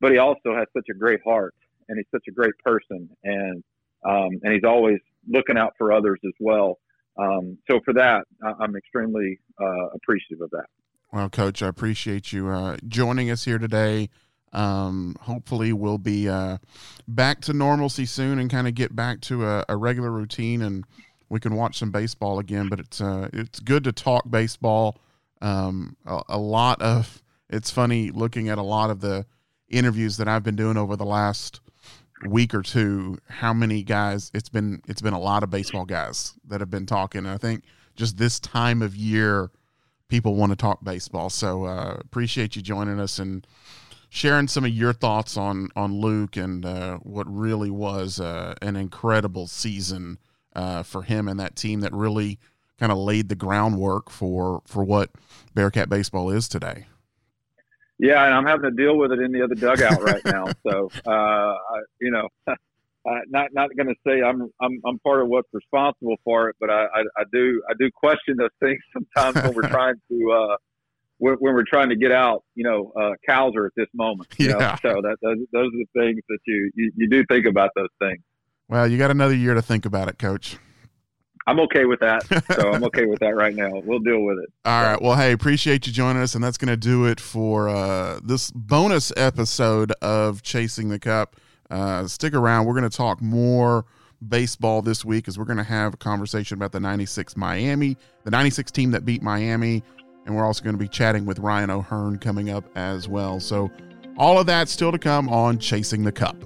But 0.00 0.12
he 0.12 0.18
also 0.18 0.56
has 0.56 0.66
such 0.74 0.86
a 0.90 0.94
great 0.94 1.20
heart, 1.24 1.54
and 1.88 1.98
he's 1.98 2.06
such 2.10 2.24
a 2.28 2.32
great 2.32 2.54
person, 2.64 3.08
and 3.22 3.62
um, 4.04 4.40
and 4.42 4.54
he's 4.54 4.64
always 4.64 4.98
looking 5.28 5.56
out 5.56 5.74
for 5.78 5.92
others 5.92 6.18
as 6.24 6.32
well. 6.40 6.78
Um, 7.18 7.58
so 7.70 7.78
for 7.84 7.92
that, 7.94 8.24
I'm 8.58 8.74
extremely 8.74 9.38
uh, 9.60 9.88
appreciative 9.94 10.40
of 10.40 10.50
that. 10.50 10.66
Well, 11.12 11.28
Coach, 11.28 11.62
I 11.62 11.68
appreciate 11.68 12.32
you 12.32 12.48
uh, 12.48 12.78
joining 12.88 13.30
us 13.30 13.44
here 13.44 13.58
today. 13.58 14.08
Um, 14.54 15.16
hopefully, 15.20 15.72
we'll 15.72 15.98
be 15.98 16.28
uh, 16.28 16.58
back 17.06 17.42
to 17.42 17.52
normalcy 17.52 18.06
soon 18.06 18.38
and 18.38 18.50
kind 18.50 18.66
of 18.66 18.74
get 18.74 18.96
back 18.96 19.20
to 19.22 19.46
a, 19.46 19.64
a, 19.68 19.76
regular 19.76 20.10
routine. 20.10 20.60
And 20.60 20.84
we 21.32 21.40
can 21.40 21.54
watch 21.54 21.78
some 21.78 21.90
baseball 21.90 22.38
again. 22.38 22.68
But 22.68 22.78
it's 22.78 23.00
uh, 23.00 23.28
it's 23.32 23.58
good 23.58 23.84
to 23.84 23.92
talk 23.92 24.30
baseball. 24.30 24.98
Um, 25.40 25.96
a, 26.06 26.22
a 26.28 26.38
lot 26.38 26.80
of 26.82 27.22
it's 27.48 27.70
funny 27.70 28.10
looking 28.10 28.50
at 28.50 28.58
a 28.58 28.62
lot 28.62 28.90
of 28.90 29.00
the 29.00 29.24
interviews 29.68 30.18
that 30.18 30.28
I've 30.28 30.44
been 30.44 30.56
doing 30.56 30.76
over 30.76 30.94
the 30.94 31.06
last 31.06 31.60
week 32.28 32.54
or 32.54 32.60
two. 32.62 33.18
How 33.28 33.54
many 33.54 33.82
guys? 33.82 34.30
It's 34.34 34.50
been 34.50 34.82
it's 34.86 35.00
been 35.00 35.14
a 35.14 35.18
lot 35.18 35.42
of 35.42 35.48
baseball 35.48 35.86
guys 35.86 36.34
that 36.46 36.60
have 36.60 36.70
been 36.70 36.86
talking. 36.86 37.24
I 37.26 37.38
think 37.38 37.64
just 37.96 38.18
this 38.18 38.38
time 38.38 38.82
of 38.82 38.94
year, 38.94 39.50
people 40.08 40.34
want 40.34 40.52
to 40.52 40.56
talk 40.56 40.84
baseball. 40.84 41.30
So 41.30 41.64
uh, 41.64 41.96
appreciate 41.98 42.56
you 42.56 42.62
joining 42.62 43.00
us 43.00 43.18
and 43.18 43.46
sharing 44.10 44.48
some 44.48 44.66
of 44.66 44.70
your 44.70 44.92
thoughts 44.92 45.38
on 45.38 45.70
on 45.76 45.98
Luke 45.98 46.36
and 46.36 46.66
uh, 46.66 46.98
what 46.98 47.26
really 47.26 47.70
was 47.70 48.20
uh, 48.20 48.54
an 48.60 48.76
incredible 48.76 49.46
season 49.46 50.18
uh, 50.54 50.82
for 50.82 51.02
him 51.02 51.28
and 51.28 51.38
that 51.40 51.56
team 51.56 51.80
that 51.80 51.92
really 51.92 52.38
kind 52.78 52.92
of 52.92 52.98
laid 52.98 53.28
the 53.28 53.36
groundwork 53.36 54.10
for 54.10 54.62
for 54.66 54.82
what 54.84 55.10
Bearcat 55.54 55.88
baseball 55.88 56.30
is 56.30 56.48
today. 56.48 56.86
Yeah, 57.98 58.24
and 58.24 58.34
I'm 58.34 58.46
having 58.46 58.68
to 58.68 58.76
deal 58.76 58.96
with 58.96 59.12
it 59.12 59.20
in 59.20 59.30
the 59.30 59.42
other 59.42 59.54
dugout 59.54 60.02
right 60.02 60.24
now. 60.24 60.46
So, 60.66 60.90
uh, 61.06 61.10
I, 61.10 61.78
you 62.00 62.10
know, 62.10 62.28
uh, 62.48 62.54
not 63.28 63.50
not 63.52 63.70
going 63.76 63.86
to 63.86 63.94
say 64.04 64.22
I'm 64.22 64.50
I'm 64.60 64.80
I'm 64.84 64.98
part 65.00 65.22
of 65.22 65.28
what's 65.28 65.48
responsible 65.52 66.16
for 66.24 66.48
it, 66.48 66.56
but 66.58 66.70
I, 66.70 66.86
I, 66.86 67.00
I 67.16 67.22
do 67.32 67.62
I 67.70 67.74
do 67.78 67.90
question 67.94 68.36
those 68.36 68.50
things 68.60 68.80
sometimes 68.92 69.36
when 69.44 69.54
we're 69.54 69.68
trying 69.68 69.94
to 70.10 70.32
uh, 70.32 70.56
when, 71.18 71.34
when 71.34 71.54
we're 71.54 71.64
trying 71.64 71.90
to 71.90 71.96
get 71.96 72.10
out, 72.10 72.42
you 72.56 72.64
know, 72.64 72.92
uh, 73.00 73.12
Cowser 73.28 73.66
at 73.66 73.72
this 73.76 73.88
moment. 73.94 74.28
You 74.38 74.48
Yeah. 74.48 74.78
Know? 74.82 74.90
So 74.94 75.02
that 75.02 75.18
those, 75.22 75.38
those 75.52 75.68
are 75.68 75.84
the 75.84 75.86
things 75.94 76.20
that 76.28 76.38
you, 76.46 76.72
you 76.74 76.92
you 76.96 77.08
do 77.08 77.24
think 77.28 77.46
about 77.46 77.70
those 77.76 77.90
things. 78.00 78.20
Well, 78.68 78.88
you 78.88 78.98
got 78.98 79.10
another 79.10 79.34
year 79.34 79.54
to 79.54 79.62
think 79.62 79.84
about 79.84 80.08
it, 80.08 80.18
Coach. 80.18 80.58
I'm 81.46 81.58
okay 81.60 81.84
with 81.84 82.00
that. 82.00 82.22
So 82.54 82.70
I'm 82.72 82.84
okay 82.84 83.06
with 83.06 83.18
that 83.20 83.34
right 83.34 83.54
now. 83.54 83.70
We'll 83.84 83.98
deal 83.98 84.22
with 84.22 84.38
it. 84.38 84.52
All 84.64 84.82
right. 84.82 85.00
Well, 85.00 85.16
hey, 85.16 85.32
appreciate 85.32 85.86
you 85.86 85.92
joining 85.92 86.22
us, 86.22 86.34
and 86.34 86.44
that's 86.44 86.56
going 86.56 86.68
to 86.68 86.76
do 86.76 87.06
it 87.06 87.18
for 87.20 87.68
uh, 87.68 88.20
this 88.22 88.50
bonus 88.52 89.12
episode 89.16 89.92
of 90.02 90.42
Chasing 90.42 90.88
the 90.88 90.98
Cup. 90.98 91.36
Uh, 91.70 92.06
stick 92.06 92.34
around. 92.34 92.66
We're 92.66 92.74
going 92.74 92.88
to 92.88 92.96
talk 92.96 93.20
more 93.20 93.84
baseball 94.28 94.82
this 94.82 95.04
week 95.04 95.26
as 95.26 95.38
we're 95.38 95.44
going 95.44 95.58
to 95.58 95.64
have 95.64 95.94
a 95.94 95.96
conversation 95.96 96.56
about 96.56 96.70
the 96.72 96.80
96 96.80 97.36
Miami, 97.36 97.96
the 98.24 98.30
96 98.30 98.70
team 98.70 98.92
that 98.92 99.04
beat 99.04 99.22
Miami, 99.22 99.82
and 100.26 100.36
we're 100.36 100.44
also 100.44 100.62
going 100.62 100.74
to 100.76 100.80
be 100.80 100.88
chatting 100.88 101.24
with 101.24 101.38
Ryan 101.40 101.70
O'Hearn 101.70 102.18
coming 102.18 102.50
up 102.50 102.64
as 102.76 103.08
well. 103.08 103.40
So, 103.40 103.70
all 104.18 104.38
of 104.38 104.46
that 104.46 104.68
still 104.68 104.92
to 104.92 104.98
come 104.98 105.28
on 105.28 105.58
Chasing 105.58 106.04
the 106.04 106.12
Cup. 106.12 106.36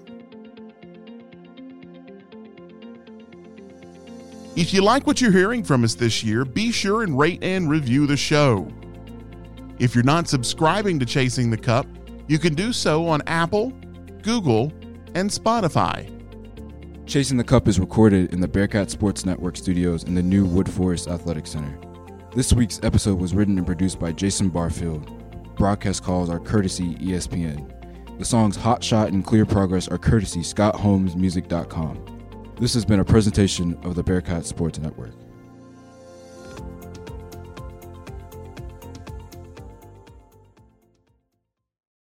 If 4.56 4.72
you 4.72 4.80
like 4.80 5.06
what 5.06 5.20
you're 5.20 5.32
hearing 5.32 5.62
from 5.62 5.84
us 5.84 5.94
this 5.94 6.24
year, 6.24 6.46
be 6.46 6.72
sure 6.72 7.02
and 7.02 7.18
rate 7.18 7.44
and 7.44 7.68
review 7.68 8.06
the 8.06 8.16
show. 8.16 8.66
If 9.78 9.94
you're 9.94 10.02
not 10.02 10.28
subscribing 10.28 10.98
to 10.98 11.04
Chasing 11.04 11.50
the 11.50 11.58
Cup, 11.58 11.86
you 12.26 12.38
can 12.38 12.54
do 12.54 12.72
so 12.72 13.06
on 13.06 13.20
Apple, 13.26 13.70
Google, 14.22 14.72
and 15.14 15.28
Spotify. 15.28 16.10
Chasing 17.04 17.36
the 17.36 17.44
Cup 17.44 17.68
is 17.68 17.78
recorded 17.78 18.32
in 18.32 18.40
the 18.40 18.48
Bearcat 18.48 18.90
Sports 18.90 19.26
Network 19.26 19.58
studios 19.58 20.04
in 20.04 20.14
the 20.14 20.22
new 20.22 20.46
Wood 20.46 20.70
Forest 20.70 21.08
Athletic 21.08 21.46
Center. 21.46 21.78
This 22.34 22.54
week's 22.54 22.80
episode 22.82 23.20
was 23.20 23.34
written 23.34 23.58
and 23.58 23.66
produced 23.66 24.00
by 24.00 24.10
Jason 24.10 24.48
Barfield. 24.48 25.54
Broadcast 25.56 26.02
calls 26.02 26.30
are 26.30 26.40
courtesy 26.40 26.94
ESPN. 26.94 28.18
The 28.18 28.24
songs 28.24 28.56
Hot 28.56 28.82
Shot 28.82 29.12
and 29.12 29.22
Clear 29.22 29.44
Progress 29.44 29.86
are 29.86 29.98
courtesy 29.98 30.40
ScottHolmesMusic.com. 30.40 32.15
This 32.58 32.72
has 32.72 32.86
been 32.86 33.00
a 33.00 33.04
presentation 33.04 33.78
of 33.82 33.96
the 33.96 34.02
Bearcat 34.02 34.46
Sports 34.46 34.78
Network. 34.78 35.25